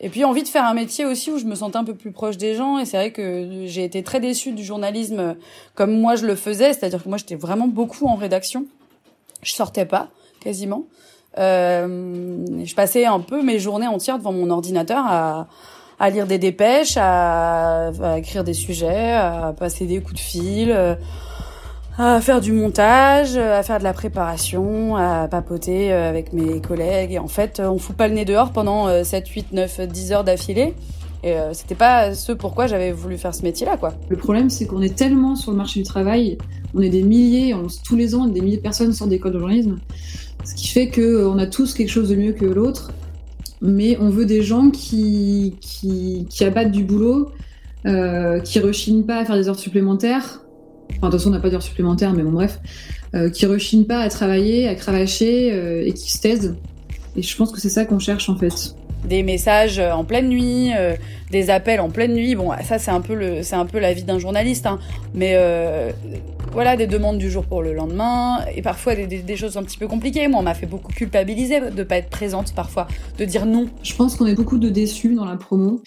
Et 0.00 0.08
puis 0.08 0.24
envie 0.24 0.42
de 0.42 0.48
faire 0.48 0.64
un 0.64 0.74
métier 0.74 1.04
aussi 1.04 1.30
où 1.30 1.38
je 1.38 1.44
me 1.44 1.54
sentais 1.54 1.76
un 1.76 1.84
peu 1.84 1.94
plus 1.94 2.12
proche 2.12 2.36
des 2.36 2.54
gens. 2.54 2.78
Et 2.78 2.84
c'est 2.84 2.96
vrai 2.96 3.12
que 3.12 3.64
j'ai 3.66 3.84
été 3.84 4.02
très 4.02 4.20
déçue 4.20 4.52
du 4.52 4.64
journalisme 4.64 5.36
comme 5.74 5.98
moi 5.98 6.16
je 6.16 6.26
le 6.26 6.34
faisais, 6.34 6.72
c'est-à-dire 6.72 7.02
que 7.02 7.08
moi 7.08 7.18
j'étais 7.18 7.36
vraiment 7.36 7.68
beaucoup 7.68 8.06
en 8.06 8.16
rédaction. 8.16 8.66
Je 9.42 9.52
sortais 9.52 9.86
pas 9.86 10.08
quasiment. 10.40 10.84
Euh, 11.38 12.44
je 12.64 12.74
passais 12.74 13.06
un 13.06 13.20
peu 13.20 13.42
mes 13.42 13.58
journées 13.58 13.86
entières 13.86 14.18
devant 14.18 14.32
mon 14.32 14.50
ordinateur 14.50 15.04
à, 15.06 15.48
à 15.98 16.10
lire 16.10 16.26
des 16.26 16.38
dépêches, 16.38 16.96
à, 16.96 17.92
écrire 18.16 18.44
des 18.44 18.54
sujets, 18.54 19.12
à 19.12 19.54
passer 19.58 19.86
des 19.86 20.00
coups 20.00 20.14
de 20.14 20.20
fil, 20.20 20.70
euh, 20.70 20.94
à 21.98 22.20
faire 22.20 22.40
du 22.40 22.52
montage, 22.52 23.36
à 23.36 23.62
faire 23.62 23.78
de 23.78 23.84
la 23.84 23.92
préparation, 23.92 24.96
à 24.96 25.28
papoter 25.28 25.92
euh, 25.92 26.08
avec 26.08 26.32
mes 26.32 26.60
collègues. 26.60 27.12
Et 27.12 27.18
en 27.18 27.28
fait, 27.28 27.60
on 27.64 27.78
fout 27.78 27.96
pas 27.96 28.08
le 28.08 28.14
nez 28.14 28.24
dehors 28.24 28.50
pendant 28.50 29.04
7, 29.04 29.28
8, 29.28 29.52
9, 29.52 29.80
10 29.82 30.12
heures 30.12 30.24
d'affilée. 30.24 30.74
Et 31.24 31.32
euh, 31.32 31.54
c'était 31.54 31.74
pas 31.74 32.14
ce 32.14 32.32
pourquoi 32.32 32.66
j'avais 32.66 32.92
voulu 32.92 33.16
faire 33.16 33.34
ce 33.34 33.42
métier-là, 33.44 33.78
quoi. 33.78 33.94
Le 34.10 34.16
problème, 34.16 34.50
c'est 34.50 34.66
qu'on 34.66 34.82
est 34.82 34.94
tellement 34.94 35.36
sur 35.36 35.52
le 35.52 35.56
marché 35.56 35.80
du 35.80 35.86
travail, 35.86 36.36
on 36.74 36.82
est 36.82 36.90
des 36.90 37.02
milliers, 37.02 37.54
on, 37.54 37.66
tous 37.82 37.96
les 37.96 38.14
ans, 38.14 38.26
des 38.26 38.42
milliers 38.42 38.58
de 38.58 38.62
personnes 38.62 38.92
sortent 38.92 39.08
d'école 39.08 39.32
de 39.32 39.38
journalisme, 39.38 39.78
ce 40.44 40.54
qui 40.54 40.68
fait 40.68 40.90
qu'on 40.90 41.38
a 41.38 41.46
tous 41.46 41.72
quelque 41.72 41.88
chose 41.88 42.10
de 42.10 42.14
mieux 42.14 42.32
que 42.32 42.44
l'autre 42.44 42.92
mais 43.60 43.96
on 44.00 44.10
veut 44.10 44.26
des 44.26 44.42
gens 44.42 44.70
qui, 44.70 45.56
qui, 45.60 46.26
qui 46.28 46.44
abattent 46.44 46.72
du 46.72 46.84
boulot, 46.84 47.30
euh, 47.86 48.40
qui 48.40 48.58
rechignent 48.60 49.04
pas 49.04 49.18
à 49.18 49.24
faire 49.24 49.36
des 49.36 49.48
heures 49.48 49.58
supplémentaires. 49.58 50.42
Enfin, 50.90 51.06
de 51.06 51.12
toute 51.12 51.20
façon, 51.20 51.28
on 51.30 51.32
n'a 51.32 51.40
pas 51.40 51.50
d'heures 51.50 51.62
supplémentaires, 51.62 52.12
mais 52.12 52.22
bon, 52.22 52.32
bref. 52.32 52.60
Euh, 53.14 53.30
qui 53.30 53.46
rechignent 53.46 53.86
pas 53.86 54.00
à 54.00 54.08
travailler, 54.08 54.68
à 54.68 54.74
cravacher 54.74 55.52
euh, 55.52 55.86
et 55.86 55.92
qui 55.92 56.12
se 56.12 56.20
taisent. 56.20 56.56
Et 57.16 57.22
je 57.22 57.36
pense 57.36 57.52
que 57.52 57.60
c'est 57.60 57.68
ça 57.68 57.84
qu'on 57.84 57.98
cherche 57.98 58.28
en 58.28 58.36
fait 58.36 58.74
des 59.04 59.22
messages 59.22 59.78
euh, 59.78 59.92
en 59.92 60.04
pleine 60.04 60.28
nuit, 60.28 60.72
euh, 60.76 60.94
des 61.30 61.50
appels 61.50 61.80
en 61.80 61.90
pleine 61.90 62.14
nuit. 62.14 62.34
Bon, 62.34 62.50
ça 62.64 62.78
c'est 62.78 62.90
un 62.90 63.00
peu 63.00 63.14
le, 63.14 63.42
c'est 63.42 63.56
un 63.56 63.66
peu 63.66 63.78
la 63.78 63.92
vie 63.92 64.02
d'un 64.02 64.18
journaliste, 64.18 64.66
hein. 64.66 64.78
mais 65.14 65.34
euh, 65.34 65.90
voilà, 66.52 66.76
des 66.76 66.86
demandes 66.86 67.18
du 67.18 67.30
jour 67.30 67.44
pour 67.44 67.62
le 67.62 67.74
lendemain 67.74 68.38
et 68.54 68.62
parfois 68.62 68.94
des, 68.94 69.06
des, 69.06 69.36
choses 69.36 69.56
un 69.56 69.62
petit 69.62 69.78
peu 69.78 69.88
compliquées. 69.88 70.28
Moi, 70.28 70.40
on 70.40 70.42
m'a 70.42 70.54
fait 70.54 70.66
beaucoup 70.66 70.92
culpabiliser 70.92 71.60
de 71.70 71.82
pas 71.82 71.96
être 71.96 72.10
présente 72.10 72.54
parfois, 72.54 72.86
de 73.18 73.24
dire 73.24 73.46
non. 73.46 73.66
Je 73.82 73.94
pense 73.94 74.16
qu'on 74.16 74.26
est 74.26 74.34
beaucoup 74.34 74.58
de 74.58 74.68
déçus 74.68 75.14
dans 75.14 75.24
la 75.24 75.36
promo, 75.36 75.82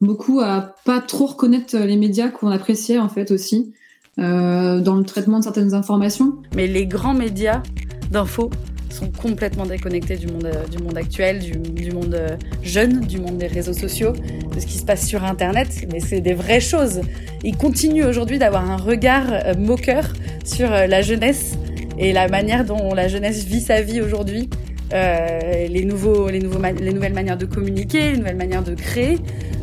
beaucoup 0.00 0.40
à 0.40 0.74
pas 0.84 1.00
trop 1.00 1.26
reconnaître 1.26 1.76
les 1.76 1.96
médias 1.96 2.28
qu'on 2.28 2.48
appréciait 2.48 2.98
en 2.98 3.08
fait 3.08 3.30
aussi 3.30 3.72
dans 4.18 4.96
le 4.96 5.04
traitement 5.04 5.40
de 5.40 5.44
certaines 5.44 5.74
informations. 5.74 6.36
Mais 6.54 6.66
les 6.66 6.86
grands 6.86 7.12
médias 7.12 7.62
d'infos 8.10 8.48
sont 8.90 9.10
complètement 9.10 9.66
déconnectés 9.66 10.16
du 10.16 10.26
monde, 10.26 10.50
du 10.70 10.82
monde 10.82 10.96
actuel, 10.96 11.40
du, 11.40 11.52
du 11.52 11.92
monde 11.92 12.38
jeune, 12.62 13.00
du 13.00 13.18
monde 13.18 13.38
des 13.38 13.46
réseaux 13.46 13.72
sociaux, 13.72 14.12
de 14.12 14.60
ce 14.60 14.66
qui 14.66 14.78
se 14.78 14.84
passe 14.84 15.06
sur 15.06 15.24
Internet. 15.24 15.86
Mais 15.92 16.00
c'est 16.00 16.20
des 16.20 16.34
vraies 16.34 16.60
choses. 16.60 17.00
Ils 17.44 17.56
continuent 17.56 18.06
aujourd'hui 18.06 18.38
d'avoir 18.38 18.70
un 18.70 18.76
regard 18.76 19.56
moqueur 19.58 20.12
sur 20.44 20.70
la 20.70 21.02
jeunesse 21.02 21.56
et 21.98 22.12
la 22.12 22.28
manière 22.28 22.64
dont 22.64 22.94
la 22.94 23.08
jeunesse 23.08 23.44
vit 23.44 23.60
sa 23.60 23.82
vie 23.82 24.00
aujourd'hui. 24.00 24.48
Euh, 24.92 25.66
les, 25.68 25.84
nouveaux, 25.84 26.28
les, 26.28 26.38
nouveaux 26.38 26.60
les 26.78 26.92
nouvelles 26.92 27.14
manières 27.14 27.36
de 27.36 27.46
communiquer, 27.46 28.12
les 28.12 28.18
nouvelles 28.18 28.36
manières 28.36 28.62
de 28.62 28.74
créer 28.74 29.18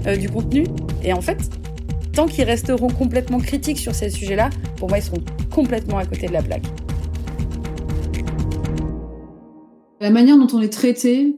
euh, 0.06 0.18
du 0.18 0.30
contenu. 0.30 0.66
Et 1.04 1.14
en 1.14 1.22
fait, 1.22 1.38
tant 2.14 2.26
qu'ils 2.26 2.44
resteront 2.44 2.90
complètement 2.90 3.40
critiques 3.40 3.80
sur 3.80 3.96
ces 3.96 4.10
sujets-là, 4.10 4.50
pour 4.78 4.90
moi, 4.90 4.98
ils 4.98 5.04
seront 5.04 5.24
complètement 5.50 5.98
à 5.98 6.06
côté 6.06 6.28
de 6.28 6.34
la 6.34 6.42
plaque. 6.42 6.64
La 10.04 10.10
manière 10.10 10.38
dont 10.38 10.50
on 10.52 10.62
est 10.62 10.68
traité 10.68 11.38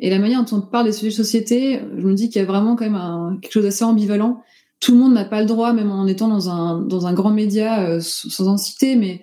et 0.00 0.08
la 0.08 0.18
manière 0.18 0.42
dont 0.42 0.56
on 0.56 0.60
parle 0.62 0.86
des 0.86 0.92
sujets 0.92 1.10
de 1.10 1.14
société, 1.14 1.78
je 1.94 2.06
me 2.06 2.14
dis 2.14 2.30
qu'il 2.30 2.40
y 2.40 2.42
a 2.42 2.48
vraiment 2.48 2.74
quand 2.74 2.88
même 2.88 3.38
quelque 3.42 3.52
chose 3.52 3.64
d'assez 3.64 3.84
ambivalent. 3.84 4.42
Tout 4.80 4.92
le 4.92 4.98
monde 4.98 5.12
n'a 5.12 5.26
pas 5.26 5.42
le 5.42 5.46
droit, 5.46 5.74
même 5.74 5.90
en 5.90 6.06
étant 6.06 6.28
dans 6.28 6.48
un, 6.48 6.80
dans 6.80 7.06
un 7.06 7.12
grand 7.12 7.32
média, 7.32 7.86
euh, 7.86 8.00
sans 8.00 8.48
en 8.48 8.56
citer, 8.56 8.96
mais 8.96 9.20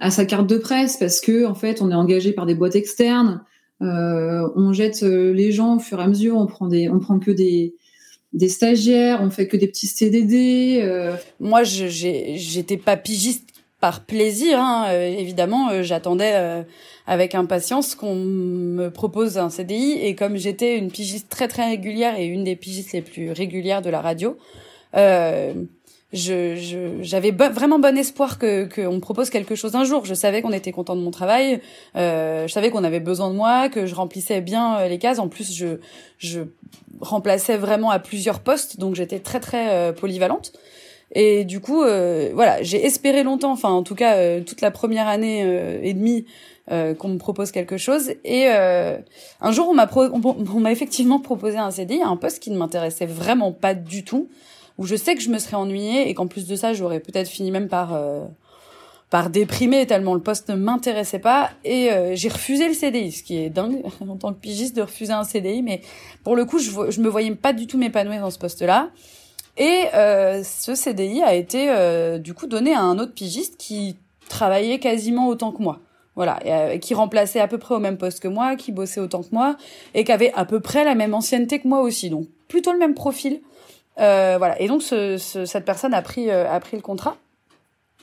à 0.00 0.10
sa 0.10 0.24
carte 0.24 0.48
de 0.48 0.58
presse 0.58 0.96
parce 0.96 1.20
que 1.20 1.46
en 1.46 1.54
fait 1.54 1.82
on 1.82 1.92
est 1.92 1.94
engagé 1.94 2.32
par 2.32 2.46
des 2.46 2.56
boîtes 2.56 2.74
externes, 2.74 3.44
euh, 3.80 4.42
on 4.56 4.72
jette 4.72 5.04
euh, 5.04 5.32
les 5.32 5.52
gens 5.52 5.76
au 5.76 5.78
fur 5.78 6.00
et 6.00 6.02
à 6.02 6.08
mesure, 6.08 6.36
on 6.36 6.46
prend 6.46 6.66
des, 6.66 6.88
on 6.88 6.98
prend 6.98 7.20
que 7.20 7.30
des 7.30 7.76
des 8.32 8.48
stagiaires, 8.48 9.20
on 9.22 9.30
fait 9.30 9.46
que 9.46 9.56
des 9.56 9.68
petits 9.68 9.86
CDD. 9.86 10.84
Moi, 11.38 11.62
j'étais 11.62 12.76
pas 12.76 12.96
pigiste 12.96 13.50
par 13.80 14.04
plaisir, 14.04 14.58
hein. 14.60 14.90
évidemment, 14.92 15.82
j'attendais 15.82 16.64
avec 17.06 17.34
impatience 17.34 17.94
qu'on 17.94 18.14
me 18.14 18.88
propose 18.88 19.38
un 19.38 19.50
CDI 19.50 19.92
et 20.02 20.14
comme 20.14 20.36
j'étais 20.36 20.76
une 20.76 20.90
pigiste 20.90 21.28
très 21.28 21.48
très 21.48 21.66
régulière 21.66 22.18
et 22.18 22.26
une 22.26 22.44
des 22.44 22.56
pigistes 22.56 22.92
les 22.92 23.02
plus 23.02 23.32
régulières 23.32 23.82
de 23.82 23.90
la 23.90 24.00
radio, 24.00 24.36
je 26.12 26.98
j'avais 27.02 27.30
vraiment 27.30 27.78
bon 27.78 27.96
espoir 27.96 28.38
que 28.38 28.68
qu'on 28.74 28.94
me 28.94 29.00
propose 29.00 29.30
quelque 29.30 29.54
chose 29.54 29.74
un 29.76 29.84
jour. 29.84 30.04
Je 30.04 30.14
savais 30.14 30.42
qu'on 30.42 30.52
était 30.52 30.72
content 30.72 30.96
de 30.96 31.00
mon 31.00 31.10
travail, 31.10 31.60
euh, 31.96 32.48
je 32.48 32.52
savais 32.52 32.70
qu'on 32.70 32.84
avait 32.84 33.00
besoin 33.00 33.30
de 33.30 33.36
moi, 33.36 33.68
que 33.68 33.86
je 33.86 33.94
remplissais 33.94 34.40
bien 34.40 34.78
euh, 34.78 34.88
les 34.88 34.98
cases. 34.98 35.18
En 35.18 35.28
plus, 35.28 35.54
je 35.54 35.78
je 36.18 36.40
remplaçais 37.00 37.56
vraiment 37.56 37.90
à 37.90 37.98
plusieurs 37.98 38.40
postes, 38.40 38.78
donc 38.78 38.94
j'étais 38.96 39.20
très 39.20 39.40
très 39.40 39.70
euh, 39.70 39.92
polyvalente. 39.92 40.52
Et 41.12 41.44
du 41.44 41.60
coup, 41.60 41.82
euh, 41.82 42.30
voilà, 42.34 42.62
j'ai 42.62 42.84
espéré 42.84 43.22
longtemps, 43.24 43.52
enfin 43.52 43.70
en 43.70 43.82
tout 43.82 43.96
cas 43.96 44.16
euh, 44.16 44.40
toute 44.42 44.60
la 44.60 44.70
première 44.70 45.08
année 45.08 45.40
et 45.82 45.92
demie, 45.92 46.24
qu'on 46.68 47.08
me 47.08 47.18
propose 47.18 47.50
quelque 47.50 47.76
chose. 47.76 48.12
Et 48.24 48.46
un 48.46 49.52
jour, 49.52 49.68
on 49.68 49.74
m'a 49.74 49.90
m'a 50.60 50.72
effectivement 50.72 51.18
proposé 51.18 51.58
un 51.58 51.72
CDI, 51.72 52.00
un 52.02 52.16
poste 52.16 52.40
qui 52.40 52.52
ne 52.52 52.56
m'intéressait 52.56 53.06
vraiment 53.06 53.50
pas 53.50 53.74
du 53.74 54.04
tout 54.04 54.28
où 54.80 54.86
je 54.86 54.96
sais 54.96 55.14
que 55.14 55.20
je 55.20 55.28
me 55.28 55.38
serais 55.38 55.56
ennuyée 55.56 56.08
et 56.08 56.14
qu'en 56.14 56.26
plus 56.26 56.48
de 56.48 56.56
ça, 56.56 56.72
j'aurais 56.72 57.00
peut-être 57.00 57.28
fini 57.28 57.50
même 57.50 57.68
par 57.68 57.94
euh, 57.94 58.24
par 59.10 59.28
déprimer 59.28 59.86
tellement 59.86 60.14
le 60.14 60.22
poste 60.22 60.48
ne 60.48 60.54
m'intéressait 60.54 61.18
pas 61.18 61.50
et 61.64 61.92
euh, 61.92 62.14
j'ai 62.14 62.30
refusé 62.30 62.66
le 62.66 62.74
CDI, 62.74 63.12
ce 63.12 63.22
qui 63.22 63.36
est 63.36 63.50
dingue 63.50 63.82
en 64.08 64.16
tant 64.16 64.32
que 64.32 64.40
pigiste 64.40 64.74
de 64.74 64.82
refuser 64.82 65.12
un 65.12 65.24
CDI, 65.24 65.62
mais 65.62 65.82
pour 66.24 66.34
le 66.34 66.46
coup, 66.46 66.58
je, 66.58 66.70
je 66.90 67.00
me 67.00 67.08
voyais 67.08 67.34
pas 67.34 67.52
du 67.52 67.66
tout 67.66 67.76
m'épanouir 67.76 68.22
dans 68.22 68.30
ce 68.30 68.38
poste-là. 68.38 68.88
Et 69.60 69.88
euh, 69.92 70.42
ce 70.42 70.74
CDI 70.74 71.22
a 71.22 71.34
été 71.34 71.68
euh, 71.68 72.16
du 72.16 72.32
coup 72.32 72.46
donné 72.46 72.72
à 72.72 72.80
un 72.80 72.98
autre 72.98 73.12
pigiste 73.12 73.58
qui 73.58 73.94
travaillait 74.30 74.78
quasiment 74.78 75.28
autant 75.28 75.52
que 75.52 75.62
moi. 75.62 75.80
Voilà, 76.16 76.72
et, 76.72 76.80
qui 76.80 76.94
remplaçait 76.94 77.40
à 77.40 77.46
peu 77.46 77.58
près 77.58 77.74
au 77.74 77.78
même 77.78 77.98
poste 77.98 78.20
que 78.20 78.28
moi, 78.28 78.56
qui 78.56 78.72
bossait 78.72 79.00
autant 79.00 79.22
que 79.22 79.28
moi 79.32 79.56
et 79.94 80.02
qui 80.02 80.12
avait 80.12 80.32
à 80.34 80.46
peu 80.46 80.60
près 80.60 80.84
la 80.84 80.94
même 80.94 81.12
ancienneté 81.12 81.60
que 81.60 81.68
moi 81.68 81.80
aussi. 81.80 82.08
Donc 82.08 82.26
plutôt 82.48 82.72
le 82.72 82.78
même 82.78 82.94
profil. 82.94 83.42
Euh, 83.98 84.36
voilà. 84.38 84.58
Et 84.62 84.66
donc 84.66 84.82
ce, 84.82 85.18
cette 85.18 85.66
personne 85.66 85.92
a 85.92 86.00
pris 86.00 86.30
euh, 86.30 86.50
a 86.50 86.58
pris 86.58 86.78
le 86.78 86.82
contrat. 86.82 87.18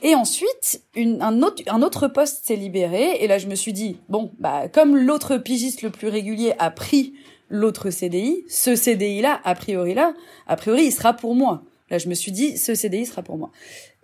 Et 0.00 0.14
ensuite, 0.14 0.82
une, 0.94 1.20
un, 1.22 1.42
autre, 1.42 1.60
un 1.66 1.82
autre 1.82 2.06
poste 2.06 2.46
s'est 2.46 2.54
libéré. 2.54 3.16
Et 3.20 3.26
là, 3.26 3.38
je 3.38 3.48
me 3.48 3.56
suis 3.56 3.72
dit, 3.72 3.96
bon, 4.08 4.30
bah, 4.38 4.68
comme 4.68 4.96
l'autre 4.96 5.38
pigiste 5.38 5.82
le 5.82 5.90
plus 5.90 6.06
régulier 6.06 6.54
a 6.60 6.70
pris 6.70 7.14
l'autre 7.48 7.90
CDI, 7.90 8.44
ce 8.48 8.76
CDI-là, 8.76 9.40
a 9.44 9.54
priori 9.54 9.94
là, 9.94 10.14
a 10.46 10.56
priori, 10.56 10.84
il 10.84 10.92
sera 10.92 11.14
pour 11.14 11.34
moi. 11.34 11.62
Là, 11.90 11.98
je 11.98 12.08
me 12.08 12.14
suis 12.14 12.32
dit, 12.32 12.58
ce 12.58 12.74
CDI 12.74 13.06
sera 13.06 13.22
pour 13.22 13.38
moi. 13.38 13.50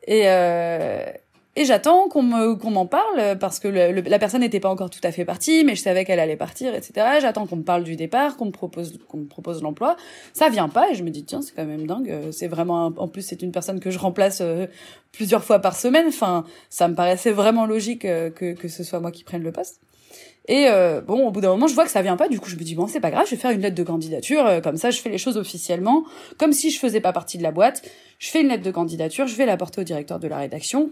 Et, 0.06 0.22
euh, 0.28 1.04
et 1.56 1.64
j'attends 1.64 2.08
qu'on 2.08 2.22
me 2.22 2.56
qu'on 2.56 2.72
m'en 2.72 2.86
parle 2.86 3.38
parce 3.38 3.60
que 3.60 3.68
la 3.68 4.18
personne 4.18 4.40
n'était 4.40 4.58
pas 4.58 4.70
encore 4.70 4.90
tout 4.90 5.00
à 5.04 5.12
fait 5.12 5.24
partie, 5.24 5.62
mais 5.62 5.76
je 5.76 5.82
savais 5.82 6.04
qu'elle 6.04 6.18
allait 6.18 6.36
partir, 6.36 6.74
etc. 6.74 7.18
J'attends 7.20 7.46
qu'on 7.46 7.56
me 7.56 7.62
parle 7.62 7.84
du 7.84 7.94
départ, 7.94 8.36
qu'on 8.36 8.46
me 8.46 8.50
propose 8.50 8.98
qu'on 9.08 9.18
me 9.18 9.26
propose 9.26 9.62
l'emploi. 9.62 9.96
Ça 10.32 10.48
vient 10.48 10.68
pas 10.68 10.90
et 10.90 10.94
je 10.94 11.04
me 11.04 11.10
dis 11.10 11.24
tiens 11.24 11.42
c'est 11.42 11.54
quand 11.54 11.64
même 11.64 11.86
dingue. 11.86 12.12
C'est 12.32 12.48
vraiment 12.48 12.92
en 12.96 13.06
plus 13.06 13.22
c'est 13.22 13.40
une 13.40 13.52
personne 13.52 13.78
que 13.78 13.92
je 13.92 13.98
remplace 13.98 14.40
euh, 14.40 14.66
plusieurs 15.12 15.44
fois 15.44 15.60
par 15.60 15.76
semaine. 15.76 16.06
Enfin 16.08 16.44
ça 16.70 16.88
me 16.88 16.96
paraissait 16.96 17.30
vraiment 17.30 17.66
logique 17.66 18.04
euh, 18.04 18.30
que 18.30 18.54
que 18.54 18.66
ce 18.66 18.82
soit 18.82 18.98
moi 18.98 19.12
qui 19.12 19.22
prenne 19.22 19.44
le 19.44 19.52
poste. 19.52 19.80
Et 20.46 20.66
euh, 20.68 21.00
bon, 21.00 21.26
au 21.26 21.30
bout 21.30 21.40
d'un 21.40 21.50
moment, 21.50 21.66
je 21.66 21.74
vois 21.74 21.84
que 21.84 21.90
ça 21.90 22.02
vient 22.02 22.16
pas. 22.16 22.28
Du 22.28 22.38
coup, 22.38 22.50
je 22.50 22.56
me 22.56 22.62
dis 22.62 22.74
bon, 22.74 22.86
c'est 22.86 23.00
pas 23.00 23.10
grave, 23.10 23.24
je 23.26 23.30
vais 23.32 23.36
faire 23.36 23.50
une 23.50 23.60
lettre 23.60 23.76
de 23.76 23.82
candidature. 23.82 24.60
comme 24.62 24.76
ça, 24.76 24.90
je 24.90 25.00
fais 25.00 25.10
les 25.10 25.18
choses 25.18 25.36
officiellement, 25.36 26.04
comme 26.38 26.52
si 26.52 26.70
je 26.70 26.78
faisais 26.78 27.00
pas 27.00 27.12
partie 27.12 27.38
de 27.38 27.42
la 27.42 27.52
boîte. 27.52 27.82
Je 28.18 28.30
fais 28.30 28.42
une 28.42 28.48
lettre 28.48 28.62
de 28.62 28.70
candidature, 28.70 29.26
je 29.26 29.36
vais 29.36 29.46
la 29.46 29.56
porter 29.56 29.80
au 29.80 29.84
directeur 29.84 30.18
de 30.18 30.28
la 30.28 30.38
rédaction 30.38 30.90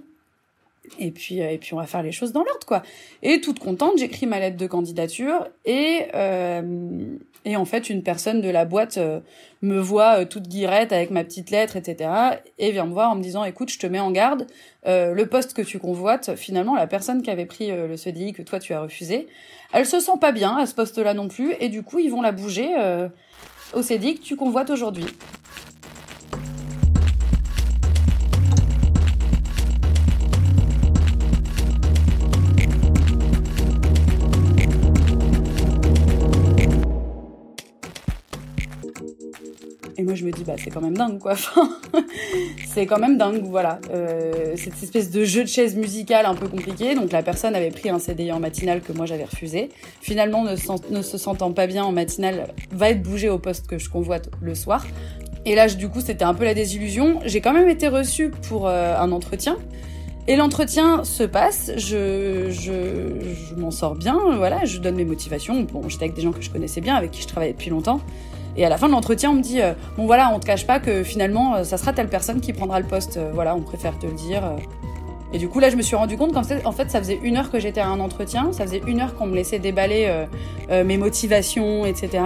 et 0.98 1.10
puis 1.10 1.40
euh, 1.40 1.50
et 1.50 1.58
puis 1.58 1.74
on 1.74 1.76
va 1.76 1.86
faire 1.86 2.02
les 2.02 2.12
choses 2.12 2.32
dans 2.32 2.42
l'ordre 2.42 2.66
quoi 2.66 2.82
et 3.22 3.40
toute 3.40 3.58
contente 3.58 3.98
j'écris 3.98 4.26
ma 4.26 4.40
lettre 4.40 4.56
de 4.56 4.66
candidature 4.66 5.48
et 5.64 6.06
euh, 6.14 7.16
et 7.44 7.56
en 7.56 7.64
fait 7.64 7.90
une 7.90 8.02
personne 8.02 8.40
de 8.40 8.48
la 8.48 8.64
boîte 8.64 8.98
euh, 8.98 9.20
me 9.62 9.78
voit 9.78 10.24
toute 10.24 10.48
guirette 10.48 10.92
avec 10.92 11.10
ma 11.10 11.24
petite 11.24 11.50
lettre 11.50 11.76
etc 11.76 12.10
et 12.58 12.70
vient 12.72 12.86
me 12.86 12.92
voir 12.92 13.10
en 13.10 13.16
me 13.16 13.22
disant 13.22 13.44
écoute 13.44 13.70
je 13.70 13.78
te 13.78 13.86
mets 13.86 14.00
en 14.00 14.10
garde 14.10 14.46
le 14.84 15.24
poste 15.24 15.54
que 15.54 15.62
tu 15.62 15.78
convoites 15.78 16.34
finalement 16.34 16.74
la 16.74 16.86
personne 16.86 17.22
qui 17.22 17.30
avait 17.30 17.46
pris 17.46 17.70
le 17.70 17.96
CDI 17.96 18.32
que 18.32 18.42
toi 18.42 18.58
tu 18.58 18.74
as 18.74 18.80
refusé 18.80 19.28
elle 19.72 19.86
se 19.86 20.00
sent 20.00 20.18
pas 20.20 20.32
bien 20.32 20.56
à 20.56 20.66
ce 20.66 20.74
poste 20.74 20.98
là 20.98 21.14
non 21.14 21.28
plus 21.28 21.54
et 21.60 21.68
du 21.68 21.82
coup 21.84 22.00
ils 22.00 22.10
vont 22.10 22.22
la 22.22 22.32
bouger 22.32 22.70
au 23.72 23.82
CDI 23.82 24.16
que 24.16 24.22
tu 24.22 24.34
convoites 24.34 24.70
aujourd'hui 24.70 25.06
Et 40.02 40.04
moi, 40.04 40.16
je 40.16 40.24
me 40.24 40.32
dis, 40.32 40.42
bah, 40.42 40.54
c'est 40.58 40.70
quand 40.70 40.80
même 40.80 40.96
dingue, 40.96 41.20
quoi. 41.20 41.34
c'est 42.74 42.86
quand 42.86 42.98
même 42.98 43.16
dingue, 43.18 43.44
voilà. 43.44 43.78
Euh, 43.92 44.54
cette 44.56 44.82
espèce 44.82 45.12
de 45.12 45.22
jeu 45.22 45.44
de 45.44 45.48
chaise 45.48 45.76
musicale 45.76 46.26
un 46.26 46.34
peu 46.34 46.48
compliqué. 46.48 46.96
Donc, 46.96 47.12
la 47.12 47.22
personne 47.22 47.54
avait 47.54 47.70
pris 47.70 47.88
un 47.88 48.00
CDI 48.00 48.32
en 48.32 48.40
matinale 48.40 48.80
que 48.80 48.92
moi, 48.92 49.06
j'avais 49.06 49.22
refusé. 49.22 49.70
Finalement, 50.00 50.42
ne, 50.42 51.02
se 51.02 51.18
sentant 51.18 51.52
pas 51.52 51.68
bien 51.68 51.84
en 51.84 51.92
matinale, 51.92 52.48
va 52.72 52.90
être 52.90 53.00
bougé 53.00 53.28
au 53.28 53.38
poste 53.38 53.68
que 53.68 53.78
je 53.78 53.88
convoite 53.88 54.28
le 54.40 54.56
soir. 54.56 54.84
Et 55.44 55.54
là, 55.54 55.68
du 55.68 55.88
coup, 55.88 56.00
c'était 56.00 56.24
un 56.24 56.34
peu 56.34 56.42
la 56.42 56.54
désillusion. 56.54 57.20
J'ai 57.24 57.40
quand 57.40 57.52
même 57.52 57.68
été 57.68 57.86
reçue 57.86 58.30
pour 58.48 58.66
euh, 58.66 58.98
un 58.98 59.12
entretien. 59.12 59.56
Et 60.26 60.34
l'entretien 60.34 61.04
se 61.04 61.22
passe, 61.22 61.70
je, 61.76 62.50
je 62.50 63.54
m'en 63.54 63.70
sors 63.70 63.94
bien, 63.94 64.18
voilà, 64.36 64.64
je 64.64 64.78
donne 64.78 64.96
mes 64.96 65.04
motivations. 65.04 65.60
Bon, 65.62 65.88
j'étais 65.88 66.06
avec 66.06 66.16
des 66.16 66.22
gens 66.22 66.32
que 66.32 66.42
je 66.42 66.50
connaissais 66.50 66.80
bien, 66.80 66.96
avec 66.96 67.12
qui 67.12 67.22
je 67.22 67.28
travaillais 67.28 67.52
depuis 67.52 67.70
longtemps. 67.70 68.00
Et 68.56 68.64
à 68.64 68.68
la 68.68 68.76
fin 68.76 68.86
de 68.86 68.92
l'entretien, 68.92 69.30
on 69.30 69.34
me 69.34 69.42
dit 69.42 69.60
euh, 69.60 69.72
bon 69.96 70.06
voilà, 70.06 70.30
on 70.34 70.38
te 70.38 70.46
cache 70.46 70.66
pas 70.66 70.78
que 70.78 71.02
finalement 71.02 71.54
euh, 71.54 71.64
ça 71.64 71.78
sera 71.78 71.92
telle 71.92 72.08
personne 72.08 72.40
qui 72.40 72.52
prendra 72.52 72.80
le 72.80 72.86
poste. 72.86 73.16
Euh, 73.16 73.30
voilà, 73.32 73.54
on 73.54 73.60
préfère 73.60 73.98
te 73.98 74.06
le 74.06 74.12
dire. 74.12 74.42
Et 75.32 75.38
du 75.38 75.48
coup 75.48 75.60
là, 75.60 75.70
je 75.70 75.76
me 75.76 75.82
suis 75.82 75.96
rendu 75.96 76.18
compte 76.18 76.34
qu'en 76.34 76.42
fait, 76.42 76.66
en 76.66 76.72
fait, 76.72 76.90
ça 76.90 76.98
faisait 76.98 77.18
une 77.22 77.38
heure 77.38 77.50
que 77.50 77.58
j'étais 77.58 77.80
à 77.80 77.88
un 77.88 78.00
entretien, 78.00 78.52
ça 78.52 78.64
faisait 78.64 78.82
une 78.86 79.00
heure 79.00 79.14
qu'on 79.14 79.26
me 79.26 79.34
laissait 79.34 79.58
déballer 79.58 80.26
mes 80.70 80.98
motivations, 80.98 81.86
etc. 81.86 82.22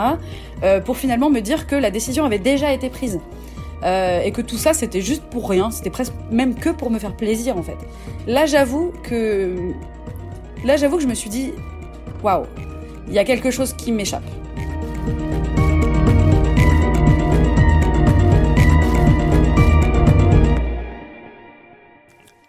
pour 0.85 0.97
finalement 0.97 1.31
me 1.31 1.39
dire 1.39 1.69
que 1.69 1.77
la 1.77 1.93
décision 1.93 2.25
avait 2.25 2.41
déjà 2.41 2.73
été 2.73 2.91
prise. 2.91 3.21
et 3.85 4.33
que 4.33 4.43
tout 4.43 4.57
ça 4.57 4.75
c'était 4.75 5.03
juste 5.03 5.23
pour 5.23 5.49
rien, 5.49 5.71
c'était 5.71 5.91
presque 5.91 6.15
même 6.33 6.57
que 6.57 6.71
pour 6.71 6.91
me 6.91 6.99
faire 6.99 7.15
plaisir 7.15 7.57
en 7.57 7.63
fait. 7.63 7.79
Là 8.27 8.45
j'avoue 8.45 8.93
que 9.05 9.55
là 10.65 10.77
j'avoue 10.77 10.97
que 10.97 11.05
je 11.05 11.09
me 11.09 11.15
suis 11.15 11.31
dit 11.31 11.53
waouh, 12.25 12.47
il 13.07 13.15
y 13.15 13.21
a 13.21 13.25
quelque 13.25 13.53
chose 13.53 13.73
qui 13.73 13.93
m'échappe. 13.93 14.29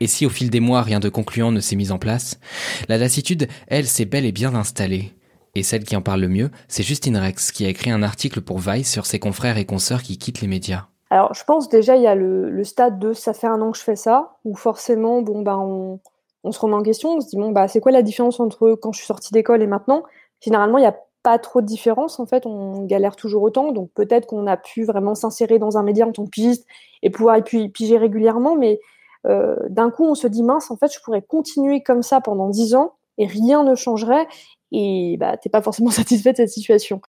Et 0.07 0.09
si 0.09 0.25
au 0.25 0.29
fil 0.29 0.49
des 0.49 0.61
mois 0.61 0.83
rien 0.83 1.01
de 1.01 1.09
concluant 1.09 1.51
ne 1.51 1.59
s'est 1.59 1.75
mis 1.75 1.91
en 1.91 1.97
place, 1.97 2.39
la 2.87 2.97
lassitude, 2.97 3.49
elle, 3.67 3.87
s'est 3.87 4.05
bel 4.05 4.23
et 4.23 4.31
bien 4.31 4.55
installée. 4.55 5.11
Et 5.53 5.63
celle 5.63 5.83
qui 5.83 5.97
en 5.97 6.01
parle 6.01 6.21
le 6.21 6.29
mieux, 6.29 6.49
c'est 6.69 6.81
Justine 6.81 7.17
Rex, 7.17 7.51
qui 7.51 7.65
a 7.65 7.67
écrit 7.67 7.91
un 7.91 8.01
article 8.03 8.39
pour 8.39 8.59
Vice 8.59 8.89
sur 8.89 9.05
ses 9.05 9.19
confrères 9.19 9.57
et 9.57 9.65
consoeurs 9.65 10.01
qui 10.01 10.17
quittent 10.17 10.39
les 10.39 10.47
médias. 10.47 10.85
Alors, 11.09 11.33
je 11.33 11.43
pense 11.43 11.67
déjà, 11.67 11.97
il 11.97 12.03
y 12.03 12.07
a 12.07 12.15
le, 12.15 12.63
stade 12.63 12.99
de 12.99 13.11
ça 13.11 13.33
fait 13.33 13.47
un 13.47 13.61
an 13.61 13.71
que 13.71 13.77
je 13.77 13.83
fais 13.83 13.97
ça, 13.97 14.37
où 14.45 14.55
forcément, 14.55 15.21
bon, 15.21 15.43
on, 15.45 15.99
on 16.45 16.51
se 16.53 16.59
remet 16.61 16.75
en 16.75 16.83
question, 16.83 17.17
on 17.17 17.19
se 17.19 17.27
dit 17.27 17.35
bon 17.35 17.51
bah 17.51 17.67
c'est 17.67 17.81
quoi 17.81 17.91
la 17.91 18.01
différence 18.01 18.39
entre 18.39 18.75
quand 18.81 18.93
je 18.93 18.99
suis 18.99 19.07
sortie 19.07 19.33
d'école 19.33 19.61
et 19.61 19.67
maintenant? 19.67 20.03
Généralement, 20.39 20.77
il 20.77 20.83
n'y 20.83 20.87
a 20.87 20.95
pas 21.21 21.37
trop 21.37 21.59
de 21.59 21.65
différence 21.65 22.17
en 22.21 22.25
fait, 22.25 22.45
on 22.45 22.85
galère 22.85 23.17
toujours 23.17 23.43
autant, 23.43 23.73
donc 23.73 23.89
peut-être 23.93 24.25
qu'on 24.25 24.47
a 24.47 24.55
pu 24.55 24.85
vraiment 24.85 25.15
s'insérer 25.15 25.59
dans 25.59 25.77
un 25.77 25.83
média 25.83 26.07
en 26.07 26.13
tant 26.13 26.23
que 26.23 26.29
pigiste 26.29 26.65
et 27.03 27.09
pouvoir 27.09 27.39
y 27.39 27.67
piger 27.67 27.97
régulièrement, 27.97 28.55
mais 28.55 28.79
euh, 29.25 29.55
d'un 29.69 29.89
coup 29.89 30.05
on 30.05 30.15
se 30.15 30.27
dit 30.27 30.43
mince 30.43 30.69
en 30.71 30.77
fait 30.77 30.93
je 30.93 30.99
pourrais 31.01 31.21
continuer 31.21 31.81
comme 31.81 32.03
ça 32.03 32.21
pendant 32.21 32.49
dix 32.49 32.75
ans 32.75 32.93
et 33.17 33.25
rien 33.25 33.63
ne 33.63 33.75
changerait 33.75 34.27
et 34.71 35.17
bah 35.19 35.37
t'es 35.37 35.49
pas 35.49 35.61
forcément 35.61 35.89
satisfait 35.91 36.31
de 36.31 36.37
cette 36.37 36.49
situation. 36.49 37.01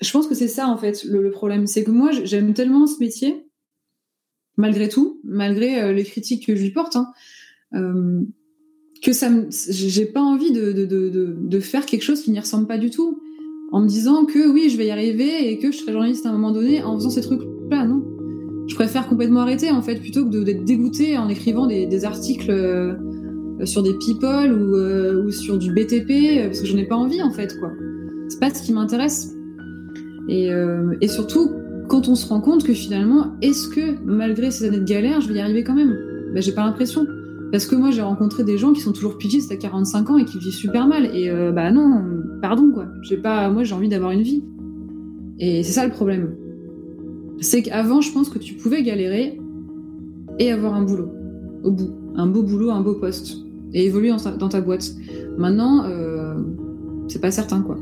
Je 0.00 0.10
pense 0.10 0.26
que 0.26 0.34
c'est 0.34 0.48
ça 0.48 0.68
en 0.68 0.76
fait 0.76 1.04
le, 1.04 1.30
problème, 1.30 1.66
c'est 1.66 1.84
que 1.84 1.90
moi 1.90 2.10
j'aime 2.12 2.54
tellement 2.54 2.86
ce 2.86 2.98
métier 3.00 3.48
malgré 4.56 4.88
tout, 4.88 5.20
malgré 5.24 5.82
euh, 5.82 5.92
les 5.92 6.04
critiques 6.04 6.46
que 6.46 6.56
je 6.56 6.62
lui 6.62 6.70
porte. 6.70 6.96
Hein, 6.96 7.12
euh, 7.74 8.22
que 9.02 9.12
ça 9.12 9.28
j'ai 9.50 10.06
pas 10.06 10.22
envie 10.22 10.52
de, 10.52 10.72
de, 10.72 11.60
faire 11.60 11.84
quelque 11.84 12.02
chose 12.02 12.22
qui 12.22 12.30
n'y 12.30 12.40
ressemble 12.40 12.66
pas 12.66 12.78
du 12.78 12.90
tout 12.90 13.20
en 13.70 13.80
me 13.80 13.88
disant 13.88 14.24
que 14.24 14.50
oui 14.50 14.70
je 14.70 14.78
vais 14.78 14.86
y 14.86 14.90
arriver 14.90 15.50
et 15.50 15.58
que 15.58 15.70
je 15.70 15.76
serai 15.76 15.92
journaliste 15.92 16.24
à 16.24 16.30
un 16.30 16.32
moment 16.32 16.50
donné 16.50 16.82
en 16.82 16.94
faisant 16.94 17.10
ces 17.10 17.20
trucs 17.20 17.42
préfère 18.76 19.08
complètement 19.08 19.40
arrêter 19.40 19.70
en 19.70 19.82
fait 19.82 19.96
plutôt 19.96 20.24
que 20.24 20.44
d'être 20.44 20.64
dégoûté 20.64 21.18
en 21.18 21.28
écrivant 21.28 21.66
des, 21.66 22.04
articles 22.04 22.50
euh, 22.50 22.94
sur 23.64 23.82
des 23.82 23.94
people 23.94 24.52
ou, 24.52 24.76
euh, 24.76 25.30
sur 25.30 25.58
du 25.58 25.72
BTP 25.72 26.46
parce 26.46 26.60
que 26.60 26.66
j'en 26.66 26.76
ai 26.76 26.86
pas 26.86 26.96
envie 26.96 27.22
en 27.22 27.30
fait 27.30 27.58
quoi 27.58 27.72
c'est 28.28 28.38
pas 28.38 28.50
ce 28.50 28.62
qui 28.62 28.72
m'intéresse 28.72 29.34
et, 30.28 30.52
euh, 30.52 30.94
et 31.00 31.08
surtout 31.08 31.50
quand 31.88 32.08
on 32.08 32.14
se 32.14 32.26
rend 32.28 32.40
compte 32.40 32.64
que 32.64 32.74
finalement 32.74 33.34
est-ce 33.42 33.68
que 33.68 33.96
malgré 34.04 34.50
ces 34.50 34.66
années 34.66 34.80
de 34.80 34.84
galère 34.84 35.20
je 35.20 35.28
vais 35.28 35.34
y 35.34 35.40
arriver 35.40 35.64
quand 35.64 35.74
même? 35.74 35.96
Ben, 36.34 36.42
j'ai 36.42 36.52
pas 36.52 36.64
l'impression 36.64 37.06
parce 37.52 37.66
que 37.66 37.76
moi, 37.76 37.90
j'ai 37.90 38.02
rencontré 38.02 38.44
des 38.44 38.58
gens 38.58 38.72
qui 38.72 38.80
sont 38.80 38.92
toujours 38.92 39.18
pigistes 39.18 39.52
à 39.52 39.56
45 39.56 40.10
ans 40.10 40.18
et 40.18 40.24
qui 40.24 40.38
vivent 40.38 40.54
super 40.54 40.86
mal. 40.86 41.06
Et 41.14 41.30
euh, 41.30 41.52
bah 41.52 41.70
non, 41.70 42.04
pardon 42.42 42.70
quoi. 42.72 42.86
Pas, 43.22 43.48
moi, 43.50 43.62
j'ai 43.64 43.74
envie 43.74 43.88
d'avoir 43.88 44.10
une 44.10 44.22
vie. 44.22 44.42
Et 45.38 45.62
c'est 45.62 45.72
ça 45.72 45.86
le 45.86 45.92
problème. 45.92 46.34
C'est 47.40 47.62
qu'avant, 47.62 48.00
je 48.00 48.12
pense 48.12 48.28
que 48.28 48.38
tu 48.38 48.54
pouvais 48.54 48.82
galérer 48.82 49.38
et 50.38 50.52
avoir 50.52 50.74
un 50.74 50.82
boulot 50.82 51.10
au 51.64 51.70
bout, 51.70 51.90
un 52.16 52.26
beau 52.26 52.42
boulot, 52.42 52.70
un 52.70 52.80
beau 52.80 52.94
poste, 52.94 53.36
et 53.72 53.86
évoluer 53.86 54.10
dans 54.38 54.48
ta, 54.48 54.60
boîte. 54.60 54.92
Maintenant, 55.36 55.84
euh, 55.84 56.34
c'est 57.08 57.20
pas 57.20 57.30
certain 57.30 57.62
quoi. 57.62 57.76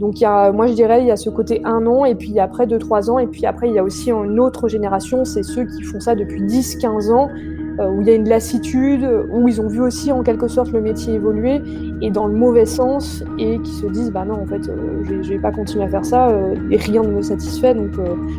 Donc, 0.00 0.20
y 0.20 0.26
a, 0.26 0.52
moi, 0.52 0.66
je 0.66 0.74
dirais, 0.74 1.00
il 1.00 1.06
y 1.06 1.10
a 1.10 1.16
ce 1.16 1.30
côté 1.30 1.62
un 1.64 1.86
an, 1.86 2.04
et 2.04 2.14
puis 2.14 2.38
après 2.38 2.66
deux, 2.66 2.78
trois 2.78 3.10
ans, 3.10 3.18
et 3.18 3.26
puis 3.26 3.46
après, 3.46 3.68
il 3.68 3.74
y 3.74 3.78
a 3.78 3.84
aussi 3.84 4.10
une 4.10 4.38
autre 4.38 4.68
génération, 4.68 5.24
c'est 5.24 5.42
ceux 5.42 5.64
qui 5.64 5.82
font 5.84 6.00
ça 6.00 6.14
depuis 6.14 6.42
10, 6.42 6.76
15 6.76 7.10
ans, 7.10 7.30
où 7.78 8.00
il 8.00 8.06
y 8.06 8.10
a 8.10 8.14
une 8.14 8.28
lassitude, 8.28 9.06
où 9.30 9.48
ils 9.48 9.60
ont 9.60 9.68
vu 9.68 9.80
aussi 9.80 10.12
en 10.12 10.22
quelque 10.22 10.48
sorte 10.48 10.72
le 10.72 10.80
métier 10.80 11.14
évoluer 11.14 11.62
et 12.00 12.10
dans 12.10 12.26
le 12.26 12.34
mauvais 12.34 12.66
sens 12.66 13.24
et 13.38 13.58
qui 13.60 13.72
se 13.72 13.86
disent 13.86 14.10
bah 14.10 14.24
non 14.24 14.42
en 14.42 14.46
fait 14.46 14.68
euh, 14.68 15.02
je, 15.04 15.28
vais 15.28 15.38
pas 15.38 15.50
continuer 15.50 15.84
à 15.84 15.88
faire 15.88 16.04
ça 16.04 16.28
euh, 16.28 16.54
et 16.70 16.76
rien 16.76 17.02
ne 17.02 17.12
me 17.12 17.22
satisfait 17.22 17.74
donc 17.74 17.92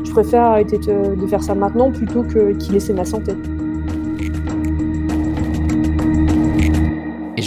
je 0.03 0.12
préfère 0.12 0.44
arrêter 0.44 0.77
de, 0.77 1.15
de, 1.15 1.27
faire 1.27 1.44
ça 1.44 1.56
maintenant 1.56 1.91
plutôt 1.91 2.24
que 2.24 2.53
qu'il 2.53 2.74
laisser 2.74 2.94
ma 2.94 3.06
santé. 3.06 3.34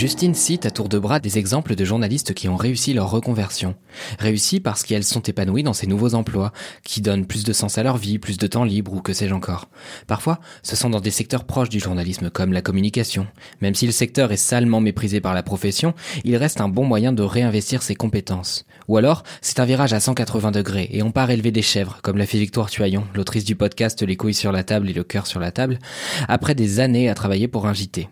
Justine 0.00 0.32
cite 0.32 0.64
à 0.64 0.70
tour 0.70 0.88
de 0.88 0.98
bras 0.98 1.20
des 1.20 1.36
exemples 1.36 1.74
de 1.74 1.84
journalistes 1.84 2.32
qui 2.32 2.48
ont 2.48 2.56
réussi 2.56 2.94
leur 2.94 3.10
reconversion. 3.10 3.74
Réussi 4.18 4.58
parce 4.58 4.82
qu'elles 4.82 5.04
sont 5.04 5.20
épanouies 5.20 5.62
dans 5.62 5.74
ces 5.74 5.86
nouveaux 5.86 6.14
emplois, 6.14 6.54
qui 6.82 7.02
donnent 7.02 7.26
plus 7.26 7.44
de 7.44 7.52
sens 7.52 7.76
à 7.76 7.82
leur 7.82 7.98
vie, 7.98 8.18
plus 8.18 8.38
de 8.38 8.46
temps 8.46 8.64
libre 8.64 8.94
ou 8.94 9.02
que 9.02 9.12
sais-je 9.12 9.34
encore. 9.34 9.68
Parfois, 10.06 10.40
ce 10.62 10.74
sont 10.74 10.88
dans 10.88 11.02
des 11.02 11.10
secteurs 11.10 11.44
proches 11.44 11.68
du 11.68 11.80
journalisme 11.80 12.30
comme 12.30 12.54
la 12.54 12.62
communication. 12.62 13.26
Même 13.60 13.74
si 13.74 13.84
le 13.84 13.92
secteur 13.92 14.32
est 14.32 14.38
salement 14.38 14.80
méprisé 14.80 15.20
par 15.20 15.34
la 15.34 15.42
profession, 15.42 15.92
il 16.24 16.34
reste 16.34 16.62
un 16.62 16.70
bon 16.70 16.86
moyen 16.86 17.12
de 17.12 17.22
réinvestir 17.22 17.82
ses 17.82 17.94
compétences. 17.94 18.64
Ou 18.88 18.96
alors, 18.96 19.22
c'est 19.42 19.60
un 19.60 19.66
virage 19.66 19.92
à 19.92 20.00
180 20.00 20.50
degrés 20.50 20.88
et 20.92 21.02
on 21.02 21.12
part 21.12 21.30
élever 21.30 21.50
des 21.50 21.60
chèvres, 21.60 21.98
comme 22.02 22.16
l'a 22.16 22.24
fait 22.24 22.38
Victoire 22.38 22.70
Tuaillon, 22.70 23.04
l'autrice 23.14 23.44
du 23.44 23.54
podcast 23.54 24.00
Les 24.00 24.16
couilles 24.16 24.32
sur 24.32 24.50
la 24.50 24.64
table 24.64 24.88
et 24.88 24.94
le 24.94 25.04
cœur 25.04 25.26
sur 25.26 25.40
la 25.40 25.50
table, 25.50 25.78
après 26.26 26.54
des 26.54 26.80
années 26.80 27.10
à 27.10 27.14
travailler 27.14 27.48
pour 27.48 27.66
un 27.66 27.74
JT. 27.74 28.08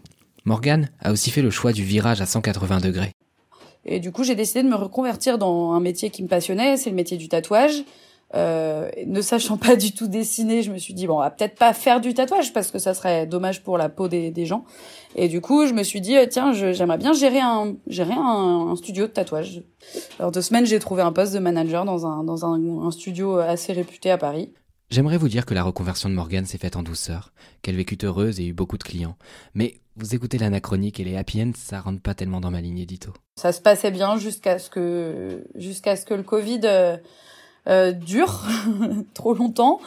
Morgane 0.49 0.89
a 1.01 1.13
aussi 1.13 1.31
fait 1.31 1.43
le 1.43 1.51
choix 1.51 1.73
du 1.73 1.85
virage 1.85 2.21
à 2.21 2.27
180 2.27 2.81
degrés. 2.81 3.13
Et 3.85 4.01
du 4.01 4.11
coup, 4.13 4.25
j'ai 4.25 4.35
décidé 4.35 4.63
de 4.63 4.69
me 4.69 4.75
reconvertir 4.75 5.39
dans 5.39 5.73
un 5.73 5.81
métier 5.81 6.11
qui 6.11 6.23
me 6.23 6.29
passionnait, 6.29 6.77
c'est 6.77 6.91
le 6.91 6.97
métier 6.97 7.17
du 7.17 7.29
tatouage. 7.29 7.85
Euh, 8.35 8.91
ne 9.07 9.23
sachant 9.23 9.57
pas 9.57 9.77
du 9.77 9.93
tout 9.93 10.07
dessiner, 10.07 10.63
je 10.63 10.71
me 10.71 10.77
suis 10.77 10.93
dit 10.93 11.07
bon, 11.07 11.17
on 11.17 11.21
va 11.21 11.31
peut-être 11.31 11.55
pas 11.55 11.73
faire 11.73 12.01
du 12.01 12.13
tatouage 12.13 12.53
parce 12.53 12.71
que 12.71 12.79
ça 12.79 12.93
serait 12.93 13.27
dommage 13.27 13.63
pour 13.63 13.79
la 13.79 13.89
peau 13.89 14.09
des, 14.09 14.45
gens. 14.45 14.65
Et 15.17 15.29
du 15.29 15.41
coup, 15.41 15.67
je 15.67 15.73
me 15.73 15.83
suis 15.83 16.03
dit 16.03 16.17
euh, 16.17 16.27
tiens, 16.29 16.53
j'aimerais 16.53 16.99
bien 16.99 17.15
gérer 17.15 17.41
un 17.41 17.75
gérer 17.87 18.15
un, 18.15 18.75
studio 18.77 19.07
de 19.07 19.13
tatouage. 19.13 19.63
Alors 20.19 20.31
deux 20.31 20.43
semaines, 20.43 20.67
j'ai 20.67 20.79
trouvé 20.79 21.01
un 21.01 21.13
poste 21.13 21.33
de 21.33 21.39
manager 21.39 21.87
dans 21.87 22.07
un 22.07 22.25
dans 22.25 22.45
un, 22.45 22.91
studio 22.91 23.37
assez 23.37 23.73
réputé 23.73 24.11
à 24.11 24.19
Paris. 24.19 24.53
J'aimerais 24.91 25.19
vous 25.19 25.29
dire 25.29 25.45
que 25.45 25.53
la 25.53 25.63
reconversion 25.63 26.09
de 26.09 26.15
Morgane 26.15 26.47
s'est 26.47 26.57
faite 26.57 26.75
en 26.75 26.83
douceur, 26.83 27.31
qu'elle 27.61 27.77
vécut 27.77 27.99
heureuse 28.03 28.41
et 28.41 28.47
eut 28.47 28.55
beaucoup 28.55 28.79
de 28.79 28.83
clients. 28.83 29.19
Mais 29.53 29.81
vous 29.97 30.15
écoutez 30.15 30.39
l'anachronique 30.39 30.99
et 30.99 31.05
les 31.05 31.15
happy 31.15 31.43
ends, 31.43 31.53
ça 31.55 31.81
rentre 31.81 32.01
pas 32.01 32.15
tellement 32.15 32.41
dans 32.41 32.51
ma 32.51 32.63
ligne 32.63 32.79
édito. 32.79 33.13
Ça 33.37 33.53
se 33.53 33.61
passait 33.61 33.91
bien 33.91 34.17
jusqu'à 34.17 34.59
ce 34.59 34.71
que 34.71 35.45
jusqu'à 35.57 35.95
ce 35.95 36.07
que 36.07 36.15
le 36.15 36.23
Covid 36.23 36.61
euh, 36.65 36.97
euh 37.67 37.93
dure 37.93 38.47
trop 39.15 39.35
longtemps. 39.35 39.79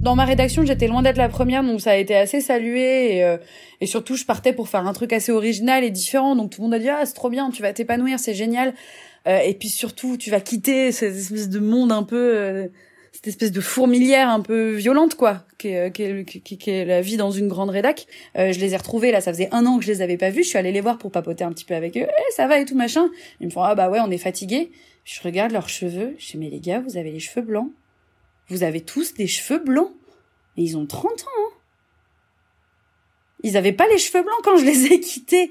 Dans 0.00 0.16
ma 0.16 0.24
rédaction, 0.24 0.64
j'étais 0.64 0.86
loin 0.86 1.02
d'être 1.02 1.18
la 1.18 1.28
première, 1.28 1.62
donc 1.62 1.82
ça 1.82 1.90
a 1.90 1.96
été 1.96 2.16
assez 2.16 2.40
salué. 2.40 3.16
Et, 3.16 3.24
euh, 3.24 3.36
et, 3.82 3.86
surtout, 3.86 4.16
je 4.16 4.24
partais 4.24 4.54
pour 4.54 4.70
faire 4.70 4.86
un 4.86 4.94
truc 4.94 5.12
assez 5.12 5.30
original 5.32 5.84
et 5.84 5.90
différent. 5.90 6.34
Donc 6.34 6.52
tout 6.52 6.62
le 6.62 6.64
monde 6.64 6.74
a 6.74 6.78
dit 6.78 6.88
ah 6.88 7.04
c'est 7.04 7.12
trop 7.12 7.28
bien, 7.28 7.50
tu 7.50 7.60
vas 7.60 7.74
t'épanouir, 7.74 8.18
c'est 8.18 8.32
génial. 8.32 8.72
Euh, 9.26 9.38
et 9.40 9.54
puis 9.54 9.68
surtout, 9.68 10.16
tu 10.16 10.30
vas 10.30 10.40
quitter 10.40 10.92
cette 10.92 11.14
espèce 11.14 11.48
de 11.48 11.58
monde 11.58 11.92
un 11.92 12.02
peu, 12.02 12.36
euh, 12.36 12.68
cette 13.12 13.28
espèce 13.28 13.52
de 13.52 13.60
fourmilière 13.60 14.28
un 14.30 14.40
peu 14.40 14.72
violente, 14.72 15.14
quoi, 15.14 15.44
qui 15.58 15.68
est, 15.68 15.92
qui 15.92 16.70
est, 16.70 16.84
la 16.84 17.00
vie 17.00 17.16
dans 17.16 17.30
une 17.30 17.48
grande 17.48 17.70
rédac. 17.70 18.06
Euh, 18.36 18.52
je 18.52 18.60
les 18.60 18.72
ai 18.72 18.76
retrouvés, 18.76 19.12
là, 19.12 19.20
ça 19.20 19.32
faisait 19.32 19.48
un 19.52 19.66
an 19.66 19.78
que 19.78 19.84
je 19.84 19.92
les 19.92 20.02
avais 20.02 20.16
pas 20.16 20.30
vus. 20.30 20.42
Je 20.42 20.48
suis 20.48 20.58
allée 20.58 20.72
les 20.72 20.80
voir 20.80 20.98
pour 20.98 21.10
papoter 21.10 21.44
un 21.44 21.52
petit 21.52 21.64
peu 21.64 21.74
avec 21.74 21.96
eux. 21.96 22.06
Eh, 22.08 22.32
ça 22.32 22.46
va 22.46 22.58
et 22.58 22.64
tout, 22.64 22.76
machin. 22.76 23.10
Ils 23.40 23.46
me 23.46 23.52
font, 23.52 23.62
ah 23.62 23.74
bah 23.74 23.90
ouais, 23.90 24.00
on 24.00 24.10
est 24.10 24.18
fatigués. 24.18 24.70
Je 25.04 25.20
regarde 25.22 25.52
leurs 25.52 25.68
cheveux. 25.68 26.14
Je 26.18 26.30
dis, 26.30 26.38
mais 26.38 26.48
les 26.48 26.60
gars, 26.60 26.80
vous 26.80 26.96
avez 26.96 27.10
les 27.10 27.20
cheveux 27.20 27.44
blancs. 27.44 27.70
Vous 28.48 28.62
avez 28.62 28.80
tous 28.80 29.14
des 29.14 29.26
cheveux 29.26 29.58
blancs. 29.58 29.92
Et 30.56 30.62
ils 30.62 30.76
ont 30.76 30.86
30 30.86 31.04
ans, 31.04 31.14
hein. 31.38 31.50
Ils 33.42 33.56
avaient 33.56 33.72
pas 33.72 33.88
les 33.88 33.96
cheveux 33.96 34.22
blancs 34.22 34.40
quand 34.44 34.58
je 34.58 34.64
les 34.64 34.92
ai 34.92 35.00
quittés 35.00 35.50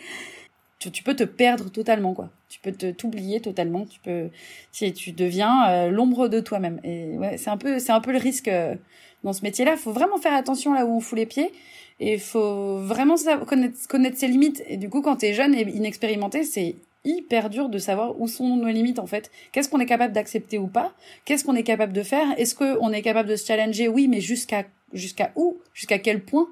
tu, 0.80 1.04
peux 1.04 1.16
te 1.16 1.24
perdre 1.24 1.70
totalement 1.70 2.14
quoi. 2.14 2.30
Tu 2.48 2.60
peux 2.60 2.72
te 2.72 2.92
t'oublier 2.92 3.42
totalement. 3.42 3.86
Tu 3.86 4.00
peux 4.00 4.30
si 4.72 4.92
tu 4.94 5.12
deviens 5.12 5.70
euh, 5.70 5.90
l'ombre 5.90 6.28
de 6.30 6.40
toi-même. 6.40 6.80
Et 6.84 7.18
ouais, 7.18 7.38
c'est 7.38 7.50
un 7.50 7.58
peu 7.58 7.80
c'est 7.80 7.92
un 7.92 8.00
peu 8.00 8.12
le 8.12 8.18
risque 8.18 8.48
euh, 8.48 8.76
dans 9.24 9.34
ce 9.34 9.44
métier-là. 9.44 9.76
Faut 9.76 9.92
vraiment 9.92 10.18
faire 10.18 10.34
attention 10.34 10.74
là 10.74 10.86
où 10.86 10.96
on 10.96 11.00
fout 11.00 11.18
les 11.18 11.26
pieds. 11.26 11.52
Et 12.00 12.18
faut 12.18 12.78
vraiment 12.78 13.16
connaître, 13.46 13.88
connaître 13.90 14.18
ses 14.18 14.28
limites. 14.28 14.64
Et 14.68 14.78
du 14.78 14.90
coup, 14.90 15.02
quand 15.02 15.18
tu 15.18 15.26
es 15.26 15.34
jeune 15.34 15.54
et 15.54 15.64
inexpérimenté, 15.64 16.44
c'est 16.44 16.78
hyper 17.04 17.50
dur 17.50 17.70
de 17.70 17.78
savoir 17.78 18.20
où 18.20 18.28
sont 18.28 18.56
nos 18.56 18.68
limites 18.68 19.00
en 19.00 19.08
fait. 19.08 19.32
Qu'est-ce 19.52 19.70
qu'on 19.70 19.80
est 19.80 19.86
capable 19.86 20.14
d'accepter 20.14 20.58
ou 20.58 20.68
pas? 20.68 20.94
Qu'est-ce 21.26 21.44
qu'on 21.44 21.56
est 21.56 21.64
capable 21.64 21.94
de 21.94 22.04
faire? 22.04 22.28
Est-ce 22.38 22.56
qu'on 22.56 22.92
est 22.92 23.02
capable 23.02 23.28
de 23.28 23.36
se 23.36 23.46
challenger? 23.46 23.90
Oui, 23.90 24.08
mais 24.08 24.22
jusqu'à 24.22 24.64
jusqu'à 24.94 25.32
où? 25.36 25.58
Jusqu'à 25.74 26.00
quel 26.00 26.24
point? 26.24 26.48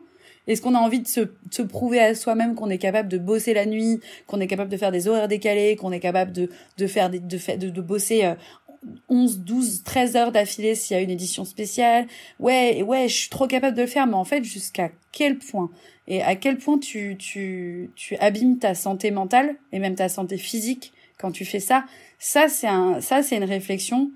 Est-ce 0.48 0.62
qu'on 0.62 0.76
a 0.76 0.80
envie 0.80 1.02
de 1.02 1.08
se, 1.08 1.22
se 1.52 1.62
prouver 1.62 2.00
à 2.00 2.16
soi-même 2.16 2.56
qu'on 2.56 2.70
est 2.70 2.78
capable 2.78 3.10
de 3.10 3.18
bosser 3.18 3.54
la 3.54 3.66
nuit, 3.66 4.00
qu'on 4.28 4.40
est 4.40 4.48
capable 4.48 4.72
de 4.72 4.78
faire 4.78 4.92
des 4.92 5.08
horaires 5.08 5.28
décalés, 5.28 5.76
qu'on 5.76 5.92
est 5.92 6.00
capable 6.00 6.32
de, 6.32 6.50
de 6.78 6.88
faire 6.88 7.10
de, 7.10 7.18
de, 7.18 7.70
de 7.70 7.82
bosser 7.82 8.34
11, 9.10 9.40
12, 9.40 9.84
13 9.84 10.16
heures 10.16 10.32
d'affilée 10.32 10.76
s'il 10.76 10.96
y 10.96 11.00
a 11.00 11.04
une 11.04 11.10
édition 11.10 11.46
spéciale? 11.46 12.08
Ouais, 12.40 12.82
ouais, 12.84 13.08
je 13.08 13.16
suis 13.16 13.30
trop 13.30 13.48
capable 13.48 13.76
de 13.76 13.82
le 13.82 13.88
faire, 13.88 14.08
mais 14.08 14.16
en 14.16 14.24
fait, 14.24 14.44
jusqu'à 14.44 14.92
quel 15.12 15.38
point? 15.38 15.70
Et 16.08 16.22
à 16.22 16.36
quel 16.36 16.58
point 16.58 16.78
tu, 16.78 17.18
tu, 17.18 17.92
tu 17.96 18.16
abîmes 18.18 18.60
ta 18.60 18.76
santé 18.76 19.12
mentale 19.12 19.56
et 19.72 19.80
même 19.80 19.96
ta 19.96 20.10
santé 20.10 20.38
physique 20.38 20.94
quand 21.18 21.32
tu 21.32 21.46
fais 21.46 21.60
ça? 21.60 21.86
Ça, 22.20 22.48
c'est 22.48 22.68
un, 22.68 23.02
ça, 23.02 23.24
c'est 23.24 23.38
une 23.38 23.44
réflexion 23.44 24.12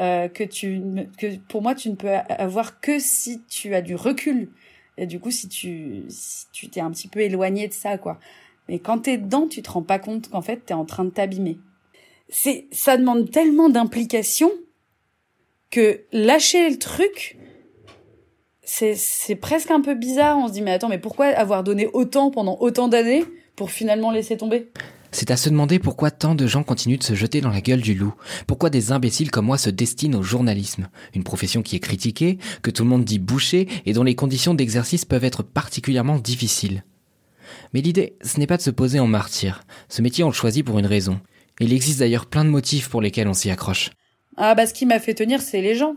euh, 0.00 0.28
que 0.28 0.44
tu, 0.44 0.82
que 1.18 1.36
pour 1.48 1.62
moi, 1.62 1.74
tu 1.74 1.90
ne 1.90 1.94
peux 1.94 2.10
avoir 2.10 2.80
que 2.80 2.98
si 2.98 3.40
tu 3.48 3.74
as 3.74 3.82
du 3.82 3.94
recul 3.94 4.48
et 5.00 5.06
du 5.06 5.18
coup, 5.18 5.30
si 5.30 5.48
tu 5.48 6.04
tu 6.52 6.68
t'es 6.68 6.80
un 6.80 6.90
petit 6.90 7.08
peu 7.08 7.20
éloigné 7.20 7.66
de 7.66 7.72
ça, 7.72 7.96
quoi. 7.96 8.20
Mais 8.68 8.78
quand 8.78 8.98
t'es 8.98 9.16
dedans, 9.16 9.48
tu 9.48 9.62
te 9.62 9.70
rends 9.70 9.82
pas 9.82 9.98
compte 9.98 10.28
qu'en 10.28 10.42
fait, 10.42 10.58
t'es 10.66 10.74
en 10.74 10.84
train 10.84 11.04
de 11.04 11.10
t'abîmer. 11.10 11.58
C'est, 12.28 12.68
ça 12.70 12.98
demande 12.98 13.30
tellement 13.30 13.70
d'implication 13.70 14.52
que 15.70 16.02
lâcher 16.12 16.68
le 16.68 16.78
truc, 16.78 17.38
c'est, 18.62 18.94
c'est 18.94 19.36
presque 19.36 19.70
un 19.70 19.80
peu 19.80 19.94
bizarre. 19.94 20.36
On 20.36 20.48
se 20.48 20.52
dit, 20.52 20.62
mais 20.62 20.72
attends, 20.72 20.90
mais 20.90 20.98
pourquoi 20.98 21.28
avoir 21.28 21.64
donné 21.64 21.88
autant 21.94 22.30
pendant 22.30 22.58
autant 22.60 22.86
d'années 22.86 23.24
pour 23.56 23.70
finalement 23.70 24.10
laisser 24.10 24.36
tomber? 24.36 24.70
C'est 25.12 25.30
à 25.30 25.36
se 25.36 25.48
demander 25.48 25.78
pourquoi 25.78 26.10
tant 26.10 26.34
de 26.34 26.46
gens 26.46 26.62
continuent 26.62 26.98
de 26.98 27.02
se 27.04 27.14
jeter 27.14 27.40
dans 27.40 27.50
la 27.50 27.60
gueule 27.60 27.80
du 27.80 27.94
loup. 27.94 28.14
Pourquoi 28.46 28.70
des 28.70 28.92
imbéciles 28.92 29.30
comme 29.30 29.46
moi 29.46 29.58
se 29.58 29.70
destinent 29.70 30.18
au 30.18 30.22
journalisme? 30.22 30.88
Une 31.14 31.24
profession 31.24 31.62
qui 31.62 31.76
est 31.76 31.80
critiquée, 31.80 32.38
que 32.62 32.70
tout 32.70 32.84
le 32.84 32.90
monde 32.90 33.04
dit 33.04 33.18
bouchée 33.18 33.68
et 33.86 33.92
dont 33.92 34.04
les 34.04 34.14
conditions 34.14 34.54
d'exercice 34.54 35.04
peuvent 35.04 35.24
être 35.24 35.42
particulièrement 35.42 36.18
difficiles. 36.18 36.84
Mais 37.74 37.80
l'idée, 37.80 38.16
ce 38.22 38.38
n'est 38.38 38.46
pas 38.46 38.56
de 38.56 38.62
se 38.62 38.70
poser 38.70 39.00
en 39.00 39.08
martyr. 39.08 39.64
Ce 39.88 40.02
métier, 40.02 40.22
on 40.22 40.28
le 40.28 40.34
choisit 40.34 40.64
pour 40.64 40.78
une 40.78 40.86
raison. 40.86 41.20
Il 41.58 41.72
existe 41.72 41.98
d'ailleurs 41.98 42.26
plein 42.26 42.44
de 42.44 42.50
motifs 42.50 42.88
pour 42.88 43.02
lesquels 43.02 43.28
on 43.28 43.34
s'y 43.34 43.50
accroche. 43.50 43.90
Ah 44.36 44.54
bah 44.54 44.66
ce 44.66 44.72
qui 44.72 44.86
m'a 44.86 45.00
fait 45.00 45.14
tenir, 45.14 45.42
c'est 45.42 45.60
les 45.60 45.74
gens. 45.74 45.96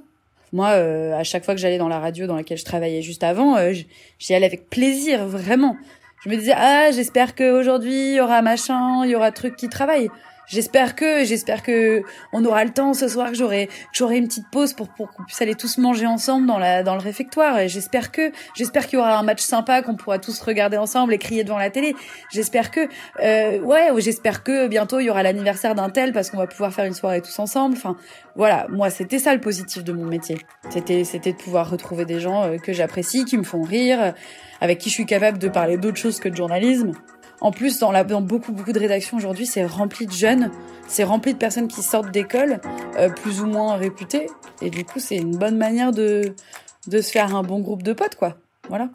Moi, 0.52 0.70
euh, 0.70 1.18
à 1.18 1.24
chaque 1.24 1.46
fois 1.46 1.56
que 1.56 1.62
j'allais 1.62 1.78
dans 1.78 1.88
la 1.88 2.00
radio 2.00 2.28
dans 2.28 2.36
laquelle 2.36 2.58
je 2.58 2.66
travaillais 2.66 3.02
juste 3.02 3.24
avant, 3.24 3.58
euh, 3.58 3.74
j'y 4.20 4.34
allais 4.34 4.46
avec 4.46 4.70
plaisir, 4.70 5.26
vraiment. 5.26 5.78
Je 6.24 6.30
me 6.30 6.36
disais, 6.38 6.54
ah, 6.56 6.92
j'espère 6.92 7.36
qu'aujourd'hui, 7.36 8.12
il 8.12 8.16
y 8.16 8.22
aura 8.22 8.42
machin, 8.42 9.04
il 9.04 9.12
y 9.12 9.16
aura 9.16 9.32
truc 9.32 9.58
qui 9.58 9.68
travaille. 9.68 10.10
J'espère 10.46 10.96
que, 10.96 11.24
j'espère 11.24 11.64
que 11.64 12.04
on 12.34 12.44
aura 12.44 12.64
le 12.66 12.72
temps 12.72 12.94
ce 12.94 13.08
soir 13.08 13.30
que 13.30 13.36
j'aurai, 13.36 13.70
j'aurai 13.94 14.18
une 14.18 14.28
petite 14.28 14.50
pause 14.52 14.74
pour, 14.74 14.90
pour 14.90 15.12
qu'on 15.12 15.24
puisse 15.24 15.42
aller 15.42 15.56
tous 15.56 15.78
manger 15.78 16.06
ensemble 16.06 16.48
dans 16.48 16.60
la, 16.60 16.84
dans 16.84 16.96
le 16.96 17.02
réfectoire. 17.02 17.60
Et 17.60 17.70
j'espère 17.70 18.12
que, 18.12 18.32
j'espère 18.56 18.88
qu'il 18.88 19.00
y 19.00 19.02
aura 19.02 19.18
un 19.18 19.24
match 19.24 19.42
sympa 19.42 19.82
qu'on 19.82 19.96
pourra 19.96 20.20
tous 20.20 20.40
regarder 20.42 20.78
ensemble 20.78 21.14
et 21.14 21.18
crier 21.18 21.44
devant 21.44 21.58
la 21.58 21.70
télé. 21.70 21.96
J'espère 22.32 22.72
que, 22.72 22.90
euh, 23.22 23.60
ouais, 23.60 23.90
j'espère 24.00 24.44
que 24.44 24.68
bientôt 24.68 25.00
il 25.00 25.06
y 25.06 25.10
aura 25.10 25.24
l'anniversaire 25.24 25.76
d'un 25.76 25.90
tel 25.90 26.12
parce 26.12 26.30
qu'on 26.30 26.38
va 26.38 26.48
pouvoir 26.48 26.74
faire 26.74 26.86
une 26.86 26.94
soirée 26.94 27.22
tous 27.22 27.40
ensemble. 27.40 27.76
Enfin, 27.78 27.96
voilà. 28.36 28.68
Moi, 28.70 28.90
c'était 28.90 29.20
ça 29.20 29.34
le 29.34 29.40
positif 29.40 29.84
de 29.84 29.94
mon 29.94 30.06
métier. 30.06 30.38
C'était, 30.70 31.06
c'était 31.06 31.32
de 31.32 31.38
pouvoir 31.38 31.70
retrouver 31.70 32.04
des 32.04 32.20
gens 32.20 32.44
euh, 32.44 32.58
que 32.58 32.74
j'apprécie, 32.74 33.24
qui 33.24 33.38
me 33.38 33.44
font 33.44 33.62
rire, 33.62 34.14
avec 34.64 34.80
qui 34.80 34.90
je 34.90 34.94
suis 34.94 35.06
capable 35.06 35.40
de 35.40 35.50
parler 35.50 35.76
d'autre 35.76 35.98
chose 35.98 36.22
que 36.22 36.30
de 36.30 36.38
journalisme. 36.38 36.94
En 37.42 37.52
plus, 37.52 37.80
dans 37.80 38.22
beaucoup, 38.22 38.54
beaucoup 38.54 38.72
de 38.72 38.80
rédactions 38.80 39.18
aujourd'hui, 39.18 39.46
c'est 39.46 39.66
rempli 39.66 40.06
de 40.06 40.12
jeunes, 40.14 40.52
c'est 40.88 41.04
rempli 41.04 41.34
de 41.34 41.38
personnes 41.38 41.68
qui 41.68 41.82
sortent 41.82 42.12
d'école, 42.12 42.62
euh, 42.98 43.10
plus 43.10 43.42
ou 43.42 43.46
moins 43.46 43.76
réputées. 43.76 44.28
Et 44.62 44.70
du 44.70 44.86
coup, 44.86 45.00
c'est 45.00 45.18
une 45.18 45.36
bonne 45.36 45.58
manière 45.58 45.92
de, 45.92 46.34
de 46.88 47.02
se 47.02 47.12
faire 47.12 47.36
un 47.36 47.44
bon 47.44 47.60
groupe 47.60 47.84
de 47.84 47.92
potes, 47.92 48.16
quoi. 48.16 48.38
Voilà. 48.70 48.88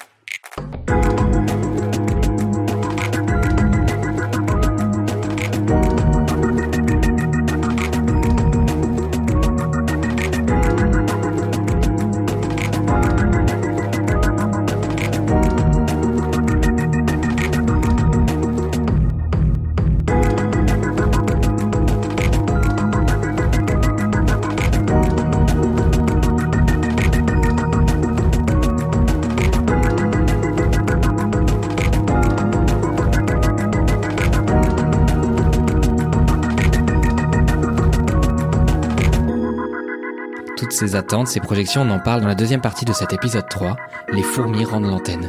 Ces 40.78 40.94
attentes, 40.94 41.26
ces 41.26 41.40
projections, 41.40 41.82
on 41.82 41.90
en 41.90 41.98
parle 41.98 42.20
dans 42.20 42.28
la 42.28 42.36
deuxième 42.36 42.60
partie 42.60 42.84
de 42.84 42.92
cet 42.92 43.12
épisode 43.12 43.48
3, 43.48 43.76
Les 44.12 44.22
fourmis 44.22 44.64
rendent 44.64 44.86
l'antenne. 44.86 45.28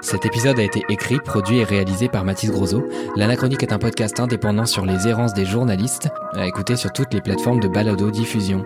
Cet 0.00 0.26
épisode 0.26 0.60
a 0.60 0.62
été 0.62 0.84
écrit, 0.88 1.18
produit 1.18 1.58
et 1.58 1.64
réalisé 1.64 2.08
par 2.08 2.22
Mathis 2.22 2.52
Grosso. 2.52 2.86
L'Anachronique 3.16 3.64
est 3.64 3.72
un 3.72 3.80
podcast 3.80 4.20
indépendant 4.20 4.64
sur 4.64 4.86
les 4.86 5.08
errances 5.08 5.34
des 5.34 5.44
journalistes, 5.44 6.08
à 6.34 6.46
écouter 6.46 6.76
sur 6.76 6.92
toutes 6.92 7.12
les 7.14 7.20
plateformes 7.20 7.58
de 7.58 7.66
balado-diffusion. 7.66 8.64